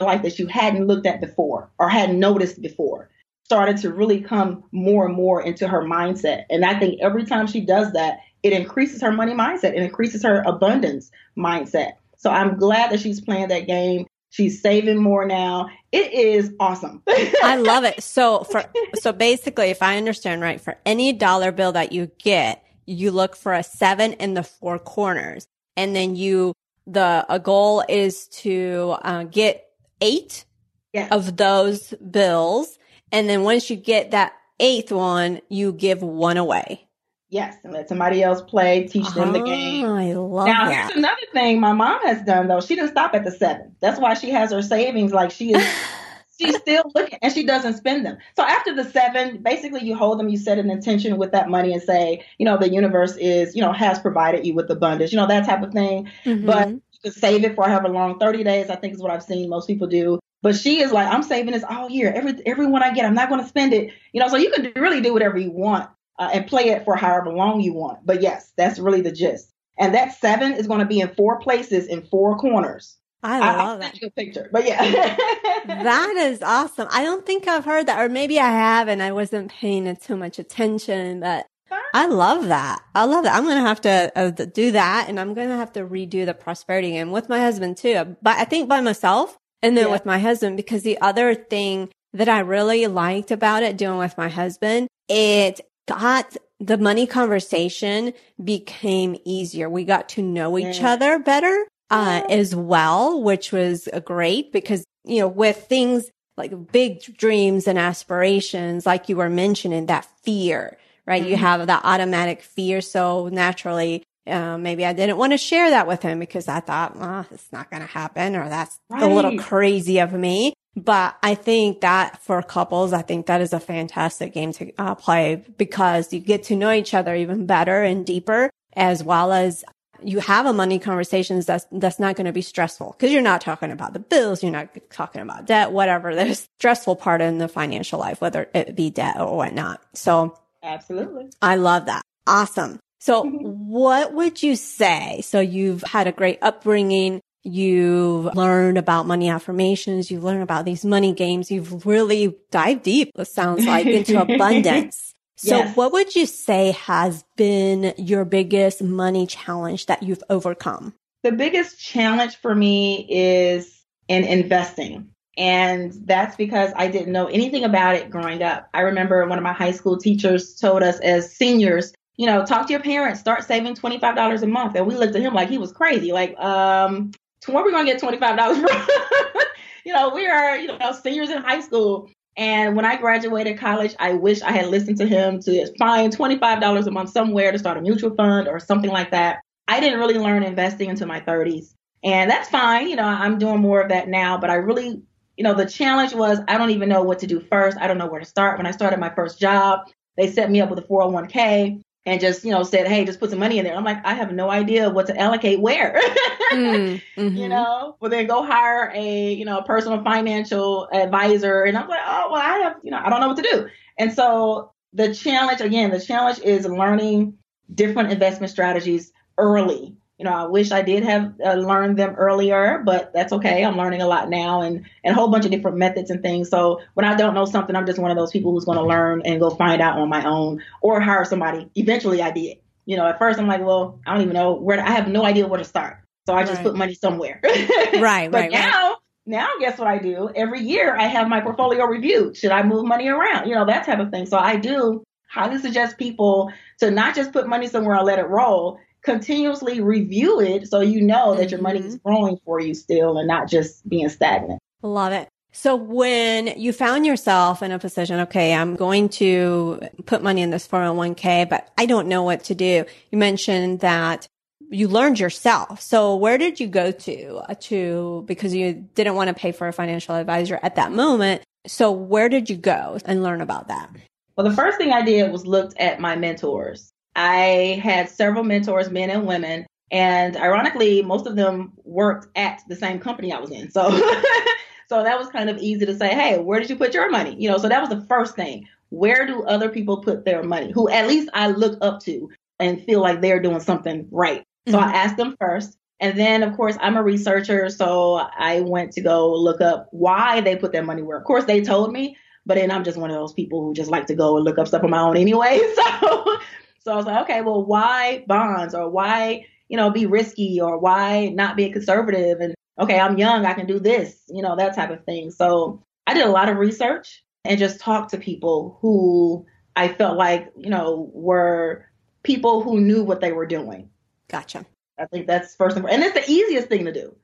Life 0.00 0.22
that 0.22 0.38
you 0.38 0.46
hadn't 0.46 0.86
looked 0.86 1.06
at 1.06 1.20
before 1.20 1.68
or 1.78 1.88
hadn't 1.88 2.20
noticed 2.20 2.62
before 2.62 3.10
started 3.42 3.78
to 3.78 3.92
really 3.92 4.20
come 4.20 4.62
more 4.72 5.06
and 5.06 5.14
more 5.14 5.42
into 5.42 5.66
her 5.66 5.82
mindset. 5.82 6.44
And 6.48 6.64
I 6.64 6.78
think 6.78 7.00
every 7.00 7.24
time 7.24 7.46
she 7.46 7.60
does 7.60 7.92
that, 7.94 8.18
it 8.42 8.52
increases 8.52 9.02
her 9.02 9.10
money 9.10 9.32
mindset, 9.32 9.74
it 9.74 9.82
increases 9.82 10.22
her 10.22 10.42
abundance 10.46 11.10
mindset. 11.36 11.92
So 12.18 12.30
I'm 12.30 12.56
glad 12.56 12.92
that 12.92 13.00
she's 13.00 13.20
playing 13.20 13.48
that 13.48 13.66
game. 13.66 14.06
She's 14.30 14.60
saving 14.60 14.98
more 14.98 15.24
now. 15.24 15.70
It 15.90 16.12
is 16.12 16.52
awesome. 16.60 17.02
I 17.42 17.56
love 17.56 17.84
it. 17.84 18.02
So 18.02 18.42
for 18.50 18.64
so 18.94 19.12
basically, 19.12 19.70
if 19.70 19.82
I 19.82 19.96
understand 19.96 20.42
right, 20.42 20.60
for 20.60 20.76
any 20.84 21.12
dollar 21.12 21.52
bill 21.52 21.72
that 21.72 21.92
you 21.92 22.10
get, 22.18 22.64
you 22.86 23.10
look 23.10 23.36
for 23.36 23.54
a 23.54 23.62
seven 23.62 24.14
in 24.14 24.34
the 24.34 24.42
four 24.42 24.78
corners, 24.78 25.46
and 25.76 25.94
then 25.96 26.16
you 26.16 26.54
the 26.86 27.24
a 27.28 27.38
goal 27.38 27.84
is 27.88 28.28
to 28.28 28.96
uh, 29.02 29.24
get 29.24 29.64
eight 30.00 30.44
yes. 30.92 31.10
of 31.10 31.36
those 31.36 31.94
bills, 32.10 32.78
and 33.12 33.28
then 33.28 33.42
once 33.42 33.70
you 33.70 33.76
get 33.76 34.10
that 34.10 34.34
eighth 34.60 34.92
one, 34.92 35.40
you 35.48 35.72
give 35.72 36.02
one 36.02 36.36
away. 36.36 36.87
Yes, 37.30 37.56
and 37.62 37.74
let 37.74 37.90
somebody 37.90 38.22
else 38.22 38.40
play, 38.40 38.86
teach 38.88 39.08
them 39.10 39.32
the 39.32 39.42
game. 39.42 39.84
Oh, 39.84 39.94
I 39.94 40.12
love 40.14 40.46
now, 40.46 40.64
that. 40.64 40.86
here's 40.86 40.96
another 40.96 41.20
thing 41.34 41.60
my 41.60 41.74
mom 41.74 42.00
has 42.06 42.22
done 42.22 42.48
though. 42.48 42.62
She 42.62 42.74
didn't 42.74 42.90
stop 42.90 43.14
at 43.14 43.24
the 43.24 43.30
seven. 43.30 43.76
That's 43.80 44.00
why 44.00 44.14
she 44.14 44.30
has 44.30 44.50
her 44.50 44.62
savings. 44.62 45.12
Like 45.12 45.30
she 45.30 45.52
is, 45.52 45.62
she's 46.40 46.56
still 46.56 46.90
looking, 46.94 47.18
and 47.20 47.30
she 47.30 47.44
doesn't 47.44 47.76
spend 47.76 48.06
them. 48.06 48.16
So 48.34 48.42
after 48.44 48.74
the 48.74 48.84
seven, 48.84 49.42
basically 49.42 49.84
you 49.84 49.94
hold 49.94 50.18
them, 50.18 50.30
you 50.30 50.38
set 50.38 50.58
an 50.58 50.70
intention 50.70 51.18
with 51.18 51.32
that 51.32 51.50
money, 51.50 51.74
and 51.74 51.82
say, 51.82 52.24
you 52.38 52.46
know, 52.46 52.56
the 52.56 52.70
universe 52.70 53.14
is, 53.16 53.54
you 53.54 53.60
know, 53.60 53.74
has 53.74 53.98
provided 53.98 54.46
you 54.46 54.54
with 54.54 54.70
abundance, 54.70 55.12
you 55.12 55.18
know, 55.18 55.26
that 55.26 55.44
type 55.44 55.62
of 55.62 55.70
thing. 55.70 56.08
Mm-hmm. 56.24 56.46
But 56.46 56.70
you 56.70 56.80
can 57.02 57.12
save 57.12 57.44
it 57.44 57.54
for 57.54 57.68
however 57.68 57.90
long, 57.90 58.18
thirty 58.18 58.42
days. 58.42 58.70
I 58.70 58.76
think 58.76 58.94
is 58.94 59.02
what 59.02 59.10
I've 59.10 59.22
seen 59.22 59.50
most 59.50 59.66
people 59.66 59.86
do. 59.86 60.18
But 60.40 60.56
she 60.56 60.80
is 60.80 60.92
like, 60.92 61.12
I'm 61.12 61.24
saving 61.24 61.52
this 61.52 61.64
all 61.64 61.90
year. 61.90 62.10
Every 62.10 62.36
everyone 62.46 62.82
I 62.82 62.94
get, 62.94 63.04
I'm 63.04 63.14
not 63.14 63.28
going 63.28 63.42
to 63.42 63.48
spend 63.48 63.74
it. 63.74 63.92
You 64.12 64.20
know, 64.20 64.28
so 64.28 64.36
you 64.36 64.50
can 64.50 64.72
really 64.76 65.02
do 65.02 65.12
whatever 65.12 65.36
you 65.36 65.50
want 65.50 65.90
uh, 66.18 66.30
and 66.32 66.46
play 66.46 66.70
it 66.70 66.84
for 66.84 66.96
however 66.96 67.32
long 67.32 67.60
you 67.60 67.72
want. 67.72 68.04
But 68.04 68.22
yes, 68.22 68.52
that's 68.56 68.78
really 68.78 69.00
the 69.00 69.12
gist. 69.12 69.52
And 69.78 69.94
that 69.94 70.18
seven 70.18 70.52
is 70.52 70.66
going 70.66 70.80
to 70.80 70.86
be 70.86 71.00
in 71.00 71.08
four 71.14 71.38
places 71.40 71.86
in 71.86 72.02
four 72.02 72.36
corners. 72.36 72.96
I 73.22 73.40
love 73.40 73.80
I, 73.80 73.90
that. 73.90 74.14
Picture, 74.14 74.48
but 74.52 74.64
yeah, 74.64 74.78
that 75.66 76.14
is 76.16 76.40
awesome. 76.40 76.86
I 76.90 77.02
don't 77.02 77.26
think 77.26 77.48
I've 77.48 77.64
heard 77.64 77.86
that, 77.86 78.00
or 78.00 78.08
maybe 78.08 78.38
I 78.38 78.48
have, 78.48 78.86
and 78.86 79.02
I 79.02 79.10
wasn't 79.10 79.50
paying 79.50 79.94
too 79.96 80.16
much 80.16 80.38
attention. 80.38 81.18
But 81.18 81.46
I 81.94 82.06
love 82.06 82.46
that. 82.46 82.80
I 82.94 83.06
love 83.06 83.24
that. 83.24 83.34
I'm 83.34 83.44
gonna 83.44 83.66
have 83.66 83.80
to 83.80 84.12
uh, 84.14 84.30
do 84.30 84.70
that, 84.70 85.06
and 85.08 85.18
I'm 85.18 85.34
gonna 85.34 85.56
have 85.56 85.72
to 85.72 85.80
redo 85.80 86.26
the 86.26 86.34
prosperity 86.34 86.92
game 86.92 87.10
with 87.10 87.28
my 87.28 87.40
husband 87.40 87.76
too. 87.76 88.16
But 88.22 88.38
I 88.38 88.44
think 88.44 88.68
by 88.68 88.80
myself, 88.80 89.36
and 89.62 89.76
then 89.76 89.86
yeah. 89.86 89.92
with 89.92 90.06
my 90.06 90.20
husband, 90.20 90.56
because 90.56 90.82
the 90.82 91.00
other 91.00 91.34
thing 91.34 91.90
that 92.12 92.28
I 92.28 92.40
really 92.40 92.86
liked 92.86 93.32
about 93.32 93.64
it 93.64 93.76
doing 93.76 93.98
with 93.98 94.16
my 94.16 94.28
husband, 94.28 94.86
it 95.08 95.60
got 95.88 96.36
the 96.60 96.78
money 96.78 97.06
conversation 97.06 98.12
became 98.42 99.16
easier. 99.24 99.68
We 99.68 99.84
got 99.84 100.10
to 100.10 100.22
know 100.22 100.58
each 100.58 100.80
yeah. 100.80 100.92
other 100.92 101.18
better 101.18 101.66
uh, 101.90 102.22
yeah. 102.28 102.34
as 102.36 102.54
well, 102.54 103.22
which 103.22 103.52
was 103.52 103.88
great 104.04 104.52
because, 104.52 104.84
you 105.04 105.20
know, 105.20 105.28
with 105.28 105.66
things 105.66 106.10
like 106.36 106.70
big 106.70 107.00
dreams 107.16 107.66
and 107.66 107.78
aspirations, 107.78 108.86
like 108.86 109.08
you 109.08 109.16
were 109.16 109.30
mentioning, 109.30 109.86
that 109.86 110.06
fear, 110.22 110.78
right? 111.06 111.22
Mm-hmm. 111.22 111.30
You 111.30 111.36
have 111.36 111.66
that 111.66 111.84
automatic 111.84 112.42
fear. 112.42 112.80
So 112.80 113.28
naturally, 113.28 114.04
uh, 114.26 114.58
maybe 114.58 114.84
I 114.84 114.92
didn't 114.92 115.16
want 115.16 115.32
to 115.32 115.38
share 115.38 115.70
that 115.70 115.86
with 115.86 116.02
him 116.02 116.18
because 116.18 116.48
I 116.48 116.60
thought, 116.60 116.96
oh, 116.96 117.24
it's 117.30 117.50
not 117.50 117.70
going 117.70 117.80
to 117.80 117.88
happen 117.88 118.36
or 118.36 118.48
that's 118.48 118.78
right. 118.90 119.02
a 119.02 119.06
little 119.06 119.38
crazy 119.38 119.98
of 119.98 120.12
me. 120.12 120.54
But 120.78 121.16
I 121.22 121.34
think 121.34 121.80
that 121.80 122.22
for 122.22 122.42
couples, 122.42 122.92
I 122.92 123.02
think 123.02 123.26
that 123.26 123.40
is 123.40 123.52
a 123.52 123.60
fantastic 123.60 124.32
game 124.32 124.52
to 124.54 124.72
uh, 124.78 124.94
play 124.94 125.44
because 125.56 126.12
you 126.12 126.20
get 126.20 126.44
to 126.44 126.56
know 126.56 126.72
each 126.72 126.94
other 126.94 127.14
even 127.14 127.46
better 127.46 127.82
and 127.82 128.06
deeper, 128.06 128.50
as 128.74 129.02
well 129.02 129.32
as 129.32 129.64
you 130.02 130.20
have 130.20 130.46
a 130.46 130.52
money 130.52 130.78
conversations 130.78 131.46
that's 131.46 131.66
that's 131.72 131.98
not 131.98 132.14
going 132.16 132.26
to 132.26 132.32
be 132.32 132.42
stressful 132.42 132.94
because 132.96 133.12
you're 133.12 133.22
not 133.22 133.40
talking 133.40 133.72
about 133.72 133.92
the 133.92 133.98
bills, 133.98 134.42
you're 134.42 134.52
not 134.52 134.68
talking 134.90 135.20
about 135.22 135.46
debt, 135.46 135.72
whatever. 135.72 136.14
There's 136.14 136.46
stressful 136.58 136.96
part 136.96 137.20
in 137.20 137.38
the 137.38 137.48
financial 137.48 137.98
life, 137.98 138.20
whether 138.20 138.48
it 138.54 138.76
be 138.76 138.90
debt 138.90 139.18
or 139.18 139.36
whatnot. 139.36 139.80
So 139.94 140.38
absolutely, 140.62 141.30
I 141.42 141.56
love 141.56 141.86
that. 141.86 142.02
Awesome. 142.26 142.78
So 143.00 143.24
what 143.24 144.12
would 144.12 144.42
you 144.42 144.54
say? 144.56 145.22
So 145.22 145.40
you've 145.40 145.82
had 145.82 146.06
a 146.06 146.12
great 146.12 146.38
upbringing. 146.42 147.20
You've 147.44 148.34
learned 148.34 148.78
about 148.78 149.06
money 149.06 149.28
affirmations. 149.28 150.10
You've 150.10 150.24
learned 150.24 150.42
about 150.42 150.64
these 150.64 150.84
money 150.84 151.12
games. 151.12 151.50
You've 151.50 151.86
really 151.86 152.36
dived 152.50 152.82
deep, 152.82 153.12
it 153.16 153.26
sounds 153.26 153.64
like, 153.64 153.86
into 153.86 154.20
abundance. 154.34 155.14
So 155.36 155.58
yes. 155.58 155.76
what 155.76 155.92
would 155.92 156.16
you 156.16 156.26
say 156.26 156.72
has 156.72 157.24
been 157.36 157.94
your 157.96 158.24
biggest 158.24 158.82
money 158.82 159.26
challenge 159.26 159.86
that 159.86 160.02
you've 160.02 160.22
overcome? 160.28 160.94
The 161.22 161.32
biggest 161.32 161.78
challenge 161.78 162.36
for 162.36 162.54
me 162.54 163.06
is 163.08 163.84
in 164.08 164.24
investing. 164.24 165.10
And 165.36 165.92
that's 166.04 166.34
because 166.34 166.72
I 166.74 166.88
didn't 166.88 167.12
know 167.12 167.26
anything 167.26 167.62
about 167.62 167.94
it 167.94 168.10
growing 168.10 168.42
up. 168.42 168.68
I 168.74 168.80
remember 168.80 169.24
one 169.28 169.38
of 169.38 169.44
my 169.44 169.52
high 169.52 169.70
school 169.70 169.96
teachers 169.96 170.56
told 170.56 170.82
us 170.82 170.98
as 171.00 171.32
seniors 171.32 171.92
you 172.18 172.26
know, 172.26 172.44
talk 172.44 172.66
to 172.66 172.72
your 172.72 172.82
parents, 172.82 173.20
start 173.20 173.44
saving 173.44 173.76
$25 173.76 174.42
a 174.42 174.46
month. 174.46 174.74
And 174.74 174.86
we 174.86 174.96
looked 174.96 175.14
at 175.14 175.22
him 175.22 175.34
like 175.34 175.48
he 175.48 175.56
was 175.56 175.72
crazy. 175.72 176.12
Like, 176.12 176.36
um, 176.38 177.12
where 177.46 177.64
we 177.64 177.72
going 177.72 177.86
to 177.86 177.92
get 177.92 178.02
$25 178.02 178.60
from? 178.60 179.42
you 179.84 179.92
know, 179.92 180.10
we 180.14 180.26
are, 180.26 180.56
you 180.56 180.66
know, 180.68 180.92
seniors 180.92 181.30
in 181.30 181.42
high 181.42 181.60
school. 181.60 182.10
And 182.36 182.76
when 182.76 182.84
I 182.84 182.96
graduated 182.96 183.58
college, 183.58 183.96
I 183.98 184.12
wish 184.12 184.42
I 184.42 184.52
had 184.52 184.68
listened 184.68 184.98
to 184.98 185.06
him 185.06 185.40
to 185.40 185.74
find 185.76 186.16
$25 186.16 186.86
a 186.86 186.90
month 186.90 187.10
somewhere 187.10 187.50
to 187.50 187.58
start 187.58 187.78
a 187.78 187.80
mutual 187.80 188.14
fund 188.14 188.46
or 188.46 188.60
something 188.60 188.90
like 188.90 189.10
that. 189.10 189.40
I 189.66 189.80
didn't 189.80 189.98
really 189.98 190.18
learn 190.18 190.44
investing 190.44 190.88
until 190.88 191.08
my 191.08 191.20
30s. 191.20 191.74
And 192.04 192.30
that's 192.30 192.48
fine. 192.48 192.88
You 192.88 192.96
know, 192.96 193.04
I'm 193.04 193.38
doing 193.38 193.60
more 193.60 193.80
of 193.80 193.88
that 193.88 194.08
now, 194.08 194.38
but 194.38 194.50
I 194.50 194.54
really, 194.54 195.02
you 195.36 195.44
know, 195.44 195.54
the 195.54 195.66
challenge 195.66 196.14
was 196.14 196.38
I 196.46 196.58
don't 196.58 196.70
even 196.70 196.88
know 196.88 197.02
what 197.02 197.18
to 197.20 197.26
do 197.26 197.40
first. 197.40 197.76
I 197.78 197.88
don't 197.88 197.98
know 197.98 198.06
where 198.06 198.20
to 198.20 198.26
start. 198.26 198.56
When 198.56 198.66
I 198.66 198.70
started 198.70 199.00
my 199.00 199.10
first 199.10 199.40
job, 199.40 199.80
they 200.16 200.30
set 200.30 200.50
me 200.50 200.60
up 200.60 200.70
with 200.70 200.78
a 200.78 200.82
401k 200.82 201.82
and 202.08 202.20
just 202.20 202.44
you 202.44 202.50
know 202.50 202.62
said 202.62 202.88
hey 202.88 203.04
just 203.04 203.20
put 203.20 203.30
some 203.30 203.38
money 203.38 203.58
in 203.58 203.64
there. 203.64 203.76
I'm 203.76 203.84
like 203.84 204.04
i 204.04 204.14
have 204.14 204.32
no 204.32 204.50
idea 204.50 204.90
what 204.90 205.06
to 205.06 205.16
allocate 205.18 205.60
where. 205.60 206.00
Mm, 206.48 207.02
mm-hmm. 207.14 207.36
you 207.36 207.46
know? 207.46 207.98
Well 208.00 208.10
then 208.10 208.26
go 208.26 208.42
hire 208.42 208.90
a 208.94 209.34
you 209.34 209.44
know 209.44 209.58
a 209.58 209.62
personal 209.62 210.02
financial 210.02 210.88
advisor. 210.92 211.64
And 211.64 211.76
i'm 211.76 211.86
like 211.86 212.00
oh 212.06 212.28
well 212.32 212.40
i 212.40 212.58
have 212.60 212.76
you 212.82 212.90
know 212.90 212.98
i 213.04 213.10
don't 213.10 213.20
know 213.20 213.28
what 213.28 213.36
to 213.36 213.42
do. 213.42 213.68
And 213.98 214.14
so 214.14 214.72
the 214.94 215.14
challenge 215.14 215.60
again 215.60 215.90
the 215.90 216.00
challenge 216.00 216.38
is 216.40 216.64
learning 216.64 217.36
different 217.74 218.10
investment 218.10 218.50
strategies 218.50 219.12
early 219.36 219.94
you 220.18 220.24
know, 220.24 220.32
I 220.32 220.46
wish 220.46 220.72
I 220.72 220.82
did 220.82 221.04
have 221.04 221.32
uh, 221.44 221.54
learned 221.54 221.96
them 221.96 222.16
earlier, 222.16 222.82
but 222.84 223.12
that's 223.14 223.32
okay. 223.32 223.64
I'm 223.64 223.76
learning 223.76 224.02
a 224.02 224.08
lot 224.08 224.28
now 224.28 224.62
and, 224.62 224.84
and 225.04 225.12
a 225.12 225.14
whole 225.14 225.28
bunch 225.28 225.44
of 225.44 225.52
different 225.52 225.76
methods 225.76 226.10
and 226.10 226.20
things. 226.20 226.50
So 226.50 226.80
when 226.94 227.06
I 227.06 227.14
don't 227.14 227.34
know 227.34 227.44
something, 227.44 227.76
I'm 227.76 227.86
just 227.86 228.00
one 228.00 228.10
of 228.10 228.16
those 228.16 228.32
people 228.32 228.50
who's 228.50 228.64
going 228.64 228.78
to 228.78 228.84
learn 228.84 229.22
and 229.24 229.38
go 229.38 229.48
find 229.50 229.80
out 229.80 229.96
on 229.96 230.08
my 230.08 230.28
own 230.28 230.60
or 230.82 231.00
hire 231.00 231.24
somebody. 231.24 231.70
Eventually 231.76 232.20
I 232.20 232.32
did. 232.32 232.58
You 232.84 232.96
know, 232.96 233.06
at 233.06 233.18
first 233.18 233.38
I'm 233.38 233.46
like, 233.46 233.64
well, 233.64 234.00
I 234.06 234.12
don't 234.12 234.22
even 234.22 234.34
know 234.34 234.54
where, 234.54 234.78
to, 234.78 234.86
I 234.86 234.90
have 234.90 235.06
no 235.06 235.24
idea 235.24 235.46
where 235.46 235.58
to 235.58 235.64
start. 235.64 235.98
So 236.26 236.34
I 236.34 236.42
just 236.42 236.56
right. 236.56 236.64
put 236.64 236.76
money 236.76 236.94
somewhere. 236.94 237.40
right, 237.44 238.30
but 238.30 238.38
right, 238.38 238.50
now, 238.50 238.88
right. 238.88 238.96
now 239.24 239.48
guess 239.60 239.78
what 239.78 239.86
I 239.86 239.98
do? 239.98 240.30
Every 240.34 240.60
year 240.60 240.96
I 240.96 241.06
have 241.06 241.28
my 241.28 241.40
portfolio 241.40 241.84
reviewed. 241.84 242.36
Should 242.36 242.50
I 242.50 242.64
move 242.64 242.86
money 242.86 243.08
around? 243.08 243.48
You 243.48 243.54
know, 243.54 243.66
that 243.66 243.86
type 243.86 244.00
of 244.00 244.10
thing. 244.10 244.26
So 244.26 244.36
I 244.36 244.56
do 244.56 245.04
highly 245.30 245.58
suggest 245.58 245.96
people 245.96 246.50
to 246.80 246.90
not 246.90 247.14
just 247.14 247.32
put 247.32 247.46
money 247.46 247.68
somewhere 247.68 247.96
and 247.96 248.06
let 248.06 248.18
it 248.18 248.26
roll 248.28 248.80
continuously 249.02 249.80
review 249.80 250.40
it 250.40 250.68
so 250.68 250.80
you 250.80 251.00
know 251.00 251.34
that 251.34 251.50
your 251.50 251.60
money 251.60 251.80
is 251.80 251.96
mm-hmm. 251.96 252.08
growing 252.08 252.38
for 252.44 252.60
you 252.60 252.74
still 252.74 253.18
and 253.18 253.26
not 253.26 253.48
just 253.48 253.88
being 253.88 254.08
stagnant. 254.08 254.60
Love 254.82 255.12
it. 255.12 255.28
So 255.52 255.74
when 255.74 256.46
you 256.60 256.72
found 256.72 257.06
yourself 257.06 257.62
in 257.62 257.72
a 257.72 257.78
position, 257.78 258.20
okay, 258.20 258.54
I'm 258.54 258.76
going 258.76 259.08
to 259.10 259.80
put 260.04 260.22
money 260.22 260.42
in 260.42 260.50
this 260.50 260.68
401k, 260.68 261.48
but 261.48 261.68
I 261.76 261.86
don't 261.86 262.06
know 262.06 262.22
what 262.22 262.44
to 262.44 262.54
do. 262.54 262.84
You 263.10 263.18
mentioned 263.18 263.80
that 263.80 264.28
you 264.70 264.88
learned 264.88 265.18
yourself. 265.18 265.80
So 265.80 266.14
where 266.16 266.38
did 266.38 266.60
you 266.60 266.66
go 266.66 266.90
to 266.90 267.36
uh, 267.48 267.54
to 267.60 268.24
because 268.26 268.54
you 268.54 268.74
didn't 268.94 269.14
want 269.14 269.28
to 269.28 269.34
pay 269.34 269.52
for 269.52 269.66
a 269.66 269.72
financial 269.72 270.14
advisor 270.14 270.60
at 270.62 270.76
that 270.76 270.92
moment? 270.92 271.42
So 271.66 271.90
where 271.90 272.28
did 272.28 272.50
you 272.50 272.56
go 272.56 272.98
and 273.04 273.22
learn 273.22 273.40
about 273.40 273.68
that? 273.68 273.90
Well, 274.36 274.48
the 274.48 274.54
first 274.54 274.78
thing 274.78 274.92
I 274.92 275.02
did 275.02 275.32
was 275.32 275.46
looked 275.46 275.76
at 275.78 276.00
my 276.00 276.14
mentors. 276.14 276.92
I 277.18 277.80
had 277.82 278.08
several 278.08 278.44
mentors, 278.44 278.90
men 278.90 279.10
and 279.10 279.26
women, 279.26 279.66
and 279.90 280.36
ironically, 280.36 281.02
most 281.02 281.26
of 281.26 281.36
them 281.36 281.72
worked 281.84 282.28
at 282.36 282.60
the 282.68 282.76
same 282.76 282.98
company 282.98 283.32
I 283.32 283.40
was 283.40 283.50
in. 283.50 283.70
So 283.70 283.90
So 284.88 285.04
that 285.04 285.18
was 285.18 285.28
kind 285.28 285.50
of 285.50 285.58
easy 285.58 285.84
to 285.84 285.94
say, 285.94 286.14
hey, 286.14 286.38
where 286.38 286.60
did 286.60 286.70
you 286.70 286.76
put 286.76 286.94
your 286.94 287.10
money? 287.10 287.36
You 287.38 287.50
know, 287.50 287.58
so 287.58 287.68
that 287.68 287.80
was 287.80 287.90
the 287.90 288.06
first 288.06 288.34
thing. 288.34 288.66
Where 288.88 289.26
do 289.26 289.42
other 289.42 289.68
people 289.68 289.98
put 289.98 290.24
their 290.24 290.42
money? 290.42 290.72
Who 290.72 290.88
at 290.88 291.06
least 291.06 291.28
I 291.34 291.48
look 291.48 291.76
up 291.82 292.00
to 292.04 292.30
and 292.58 292.82
feel 292.84 293.00
like 293.00 293.20
they're 293.20 293.42
doing 293.42 293.60
something 293.60 294.08
right. 294.10 294.44
So 294.66 294.78
mm-hmm. 294.78 294.88
I 294.88 294.94
asked 294.94 295.18
them 295.18 295.36
first. 295.38 295.76
And 296.00 296.18
then, 296.18 296.42
of 296.42 296.56
course, 296.56 296.76
I'm 296.80 296.96
a 296.96 297.02
researcher, 297.02 297.68
so 297.68 298.14
I 298.38 298.60
went 298.60 298.92
to 298.92 299.00
go 299.00 299.34
look 299.34 299.60
up 299.60 299.88
why 299.90 300.40
they 300.40 300.54
put 300.54 300.70
their 300.70 300.84
money 300.84 301.02
where. 301.02 301.18
Of 301.18 301.24
course, 301.24 301.44
they 301.44 301.60
told 301.60 301.92
me, 301.92 302.16
but 302.46 302.54
then 302.54 302.70
I'm 302.70 302.84
just 302.84 302.96
one 302.96 303.10
of 303.10 303.16
those 303.16 303.32
people 303.32 303.64
who 303.64 303.74
just 303.74 303.90
like 303.90 304.06
to 304.06 304.14
go 304.14 304.36
and 304.36 304.44
look 304.44 304.58
up 304.58 304.68
stuff 304.68 304.84
on 304.84 304.90
my 304.90 305.00
own 305.00 305.16
anyway. 305.16 305.60
So, 305.74 306.38
so 306.80 306.92
I 306.92 306.96
was 306.96 307.06
like, 307.06 307.22
okay, 307.24 307.40
well, 307.42 307.64
why 307.64 308.24
bonds 308.26 308.74
or 308.74 308.88
why, 308.88 309.46
you 309.68 309.76
know, 309.76 309.90
be 309.90 310.06
risky 310.06 310.60
or 310.60 310.78
why 310.78 311.28
not 311.28 311.56
be 311.56 311.64
a 311.64 311.72
conservative? 311.72 312.40
And 312.40 312.54
okay, 312.78 312.98
I'm 312.98 313.18
young, 313.18 313.44
I 313.44 313.54
can 313.54 313.66
do 313.66 313.78
this, 313.78 314.22
you 314.28 314.42
know, 314.42 314.56
that 314.56 314.74
type 314.74 314.90
of 314.90 315.04
thing. 315.04 315.30
So 315.30 315.82
I 316.06 316.14
did 316.14 316.26
a 316.26 316.30
lot 316.30 316.48
of 316.48 316.56
research 316.56 317.22
and 317.44 317.58
just 317.58 317.80
talked 317.80 318.10
to 318.10 318.18
people 318.18 318.78
who 318.80 319.46
I 319.76 319.88
felt 319.88 320.16
like, 320.16 320.52
you 320.56 320.70
know, 320.70 321.10
were 321.12 321.86
people 322.22 322.62
who 322.62 322.80
knew 322.80 323.04
what 323.04 323.20
they 323.20 323.32
were 323.32 323.46
doing. 323.46 323.90
Gotcha. 324.28 324.66
I 324.98 325.06
think 325.06 325.26
that's 325.26 325.54
first 325.54 325.76
and 325.76 325.88
and 325.88 326.02
it's 326.02 326.14
the 326.14 326.30
easiest 326.30 326.68
thing 326.68 326.84
to 326.84 326.92
do. 326.92 327.14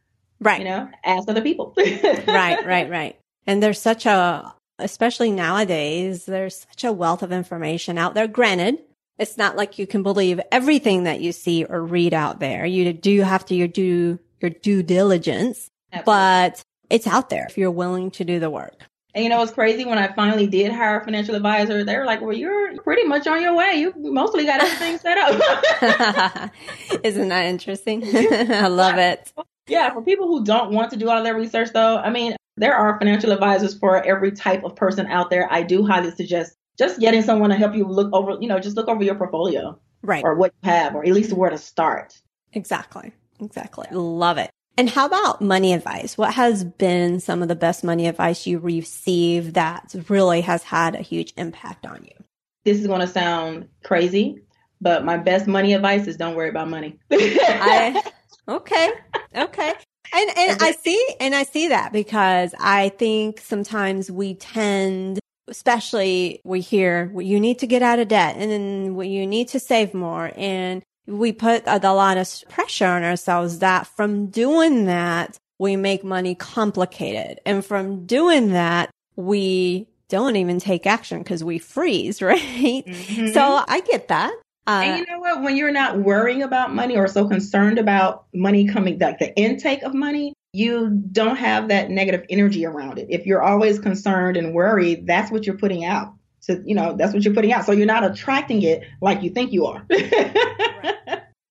Right. 0.41 0.61
You 0.61 0.67
know, 0.67 0.89
ask 1.05 1.29
other 1.29 1.43
people. 1.43 1.75
right, 1.77 2.65
right, 2.67 2.89
right. 2.89 3.19
And 3.47 3.63
there's 3.63 3.81
such 3.81 4.07
a 4.07 4.55
especially 4.79 5.31
nowadays, 5.31 6.27
there's 6.27 6.67
such 6.69 6.85
a 6.85 6.93
wealth 6.93 7.23
of 7.23 7.33
information 7.33 7.99
out 7.99 8.15
there. 8.15 8.27
Granted, 8.27 8.79
it's 9.19 9.37
not 9.37 9.57
like 9.57 9.79
you 9.79 9.87
can 9.87 10.03
believe 10.03 10.41
everything 10.51 11.05
that 11.05 11.21
you 11.21 11.33
see 11.33 11.65
or 11.65 11.83
read 11.83 12.15
out 12.15 12.41
there. 12.41 12.67
You 12.67 12.93
do 12.93 13.23
have 13.23 13.45
to 13.47 13.69
do 13.69 14.19
your 14.41 14.51
due 14.51 14.83
diligence, 14.83 15.71
Absolutely. 15.93 16.05
but 16.05 16.65
it's 16.91 17.07
out 17.07 17.31
there 17.31 17.47
if 17.49 17.57
you're 17.57 17.71
willing 17.71 18.11
to 18.13 18.25
do 18.25 18.41
the 18.41 18.51
work. 18.51 18.75
And 19.15 19.23
you 19.23 19.31
know 19.31 19.39
what's 19.39 19.53
crazy? 19.53 19.85
When 19.85 19.97
I 19.97 20.13
finally 20.13 20.49
did 20.49 20.73
hire 20.73 20.99
a 20.99 21.05
financial 21.05 21.37
advisor, 21.37 21.85
they 21.85 21.97
were 21.97 22.05
like, 22.05 22.21
"Well, 22.21 22.33
you're 22.33 22.77
pretty 22.83 23.05
much 23.05 23.29
on 23.29 23.41
your 23.41 23.55
way. 23.55 23.75
You 23.75 23.95
mostly 23.97 24.45
got 24.45 24.61
everything 24.61 24.99
set 24.99 25.17
up." 25.19 26.51
Isn't 27.05 27.29
that 27.29 27.45
interesting? 27.45 28.03
I 28.53 28.67
love 28.67 28.99
it. 28.99 29.33
Yeah, 29.69 29.93
for 29.93 30.03
people 30.03 30.27
who 30.27 30.45
don't 30.45 30.73
want 30.73 30.91
to 30.91 30.97
do 30.97 31.09
all 31.09 31.23
their 31.23 31.37
research, 31.37 31.71
though, 31.73 31.97
I 31.99 32.11
mean, 32.11 32.35
there 32.57 32.75
are 32.75 32.99
financial 32.99 33.31
advisors 33.31 33.79
for 33.79 34.05
every 34.05 34.33
type 34.33 34.65
of 34.65 34.75
person 34.75 35.07
out 35.07 35.31
there. 35.31 35.51
I 35.51 35.63
do 35.63 35.87
highly 35.87 36.11
suggest 36.11 36.57
just 36.79 37.01
getting 37.01 37.23
someone 37.23 37.51
to 37.51 37.57
help 37.57 37.75
you 37.75 37.87
look 37.87 38.13
over, 38.13 38.37
you 38.41 38.49
know, 38.49 38.59
just 38.59 38.77
look 38.77 38.89
over 38.89 39.03
your 39.03 39.15
portfolio, 39.15 39.79
right, 40.03 40.25
or 40.25 40.35
what 40.35 40.53
you 40.63 40.71
have, 40.71 40.95
or 40.95 41.05
at 41.05 41.13
least 41.13 41.33
where 41.33 41.51
to 41.51 41.59
start. 41.59 42.21
Exactly. 42.53 43.13
Exactly. 43.41 43.87
Love 43.91 44.39
it. 44.39 44.51
And 44.77 44.91
how 44.91 45.07
about 45.07 45.41
money 45.41 45.73
advice? 45.73 46.19
What 46.19 46.35
has 46.35 46.65
been 46.65 47.21
some 47.21 47.43
of 47.43 47.49
the 47.49 47.55
best 47.55 47.85
money 47.85 48.09
advice 48.09 48.47
you 48.47 48.59
received 48.59 49.55
that 49.55 49.95
really 50.09 50.41
has 50.41 50.65
had 50.65 50.97
a 50.97 51.03
huge 51.03 51.33
impact 51.37 51.87
on 51.87 52.05
you? 52.05 52.25
This 52.65 52.79
is 52.79 52.87
going 52.87 53.01
to 53.01 53.07
sound 53.07 53.69
crazy, 53.85 54.41
but 54.81 55.05
my 55.05 55.17
best 55.17 55.47
money 55.47 55.75
advice 55.75 56.07
is 56.07 56.17
don't 56.17 56.35
worry 56.35 56.49
about 56.49 56.69
money. 56.69 56.99
I, 57.11 58.03
okay. 58.49 58.91
Okay. 59.37 59.73
And 60.13 60.31
and 60.37 60.63
I 60.63 60.73
see 60.73 61.15
and 61.19 61.35
I 61.35 61.43
see 61.45 61.69
that 61.69 61.93
because 61.93 62.55
I 62.59 62.91
think 62.91 63.41
sometimes 63.41 64.11
we 64.11 64.35
tend 64.35 65.19
especially 65.49 66.41
we 66.45 66.61
hear 66.61 67.11
well, 67.13 67.25
you 67.25 67.41
need 67.41 67.59
to 67.61 67.67
get 67.67 67.83
out 67.83 67.99
of 67.99 68.09
debt 68.09 68.37
and 68.39 68.51
then 68.51 68.95
well, 68.95 69.07
you 69.07 69.27
need 69.27 69.49
to 69.49 69.61
save 69.61 69.95
more 69.95 70.33
and 70.37 70.83
we 71.07 71.33
put 71.33 71.63
a 71.67 71.79
lot 71.93 72.17
of 72.17 72.29
pressure 72.49 72.87
on 72.87 73.05
ourselves 73.05 73.59
that 73.59 73.87
from 73.87 74.29
doing 74.29 74.87
that, 74.87 75.39
we 75.59 75.77
make 75.77 76.03
money 76.03 76.35
complicated. 76.35 77.41
And 77.45 77.65
from 77.65 78.07
doing 78.07 78.53
that, 78.53 78.91
we 79.17 79.89
don't 80.09 80.37
even 80.37 80.59
take 80.59 80.87
action 80.87 81.19
because 81.19 81.45
we 81.45 81.59
freeze, 81.59 82.23
right? 82.23 82.41
Mm-hmm. 82.41 83.29
So 83.33 83.65
I 83.67 83.81
get 83.81 84.09
that. 84.09 84.33
Uh, 84.67 84.81
and 84.83 84.99
you 85.01 85.07
know 85.13 85.19
what? 85.19 85.43
When 85.43 85.57
you're 85.57 85.73
not 85.73 85.99
worrying 85.99 86.43
about 86.43 86.75
money 86.75 86.97
or 86.97 87.07
so 87.07 87.29
concerned 87.29 87.79
about 87.79 88.25
money 88.33 88.67
coming, 88.67 88.99
like 88.99 89.19
the 89.19 89.37
intake 89.37 89.83
of 89.83 89.93
money, 89.93 90.33
you 90.55 91.03
don't 91.11 91.37
have 91.37 91.69
that 91.69 91.91
negative 91.91 92.25
energy 92.31 92.65
around 92.65 92.99
it. 92.99 93.09
If 93.11 93.27
you're 93.27 93.43
always 93.43 93.81
concerned 93.81 94.37
and 94.37 94.55
worried, 94.55 95.05
that's 95.05 95.33
what 95.33 95.47
you're 95.47 95.59
putting 95.59 95.85
out. 95.85 96.15
So, 96.39 96.63
you 96.65 96.77
know, 96.77 96.95
that's 96.97 97.13
what 97.13 97.25
you're 97.25 97.35
putting 97.35 97.53
out. 97.53 97.65
So 97.65 97.73
you're 97.73 97.87
not 97.87 98.05
attracting 98.05 98.63
it 98.63 98.85
like 99.01 99.23
you 99.23 99.31
think 99.31 99.53
you 99.53 99.67
are. 99.67 99.85
so 99.91 99.97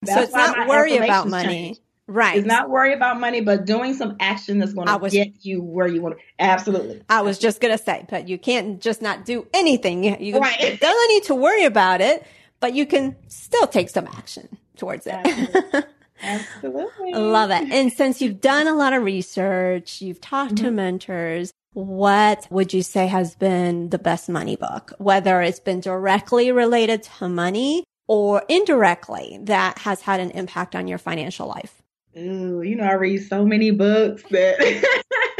it's 0.06 0.32
not 0.32 0.70
worry 0.70 0.96
about 0.98 1.28
money. 1.28 1.48
Change. 1.48 1.80
Right. 2.08 2.38
It's 2.38 2.48
not 2.48 2.70
worry 2.70 2.94
about 2.94 3.20
money, 3.20 3.42
but 3.42 3.66
doing 3.66 3.94
some 3.94 4.16
action 4.22 4.60
that's 4.60 4.74
going 4.74 4.88
to 4.88 5.10
get 5.10 5.44
you 5.44 5.62
where 5.62 5.88
you 5.88 6.02
want 6.02 6.18
to. 6.18 6.24
Absolutely. 6.40 7.02
I 7.10 7.24
was 7.24 7.40
just 7.40 7.60
going 7.60 7.78
to 7.78 7.84
say, 7.84 8.06
but 8.10 8.30
you 8.30 8.38
can't 8.38 8.82
just 8.82 9.02
not 9.02 9.26
do 9.26 9.48
anything. 9.54 10.04
You, 10.04 10.16
you 10.20 10.40
right. 10.40 10.78
don't 10.82 11.10
need 11.10 11.24
to 11.24 11.36
worry 11.36 11.66
about 11.66 12.00
it, 12.00 12.26
but 12.62 12.74
you 12.74 12.86
can 12.86 13.18
still 13.28 13.68
take 13.68 13.90
some 13.90 14.08
action 14.08 14.58
towards 14.78 15.08
it. 15.10 15.88
Absolutely. 16.22 17.14
Love 17.14 17.52
it. 17.52 17.72
And 17.72 17.92
since 17.92 18.22
you've 18.22 18.42
done 18.42 18.68
a 18.68 18.76
lot 18.76 18.94
of 18.94 19.04
research, 19.04 20.02
you've 20.02 20.22
talked 20.22 20.56
mm-hmm. 20.56 20.66
to 20.66 20.72
mentors, 20.72 21.52
what 21.74 22.48
would 22.52 22.74
you 22.74 22.84
say 22.84 23.08
has 23.08 23.36
been 23.36 23.90
the 23.90 23.98
best 23.98 24.30
money 24.30 24.56
book? 24.56 24.94
Whether 25.00 25.42
it's 25.42 25.60
been 25.60 25.80
directly 25.80 26.52
related 26.52 27.04
to 27.04 27.28
money 27.28 27.84
or 28.08 28.44
indirectly 28.48 29.40
that 29.44 29.80
has 29.80 30.02
had 30.02 30.20
an 30.20 30.32
impact 30.32 30.76
on 30.76 30.88
your 30.88 31.00
financial 31.00 31.48
life? 31.48 31.82
Ooh, 32.16 32.62
you 32.62 32.76
know, 32.76 32.84
I 32.84 32.94
read 32.94 33.28
so 33.28 33.44
many 33.44 33.72
books 33.72 34.24
that 34.30 34.84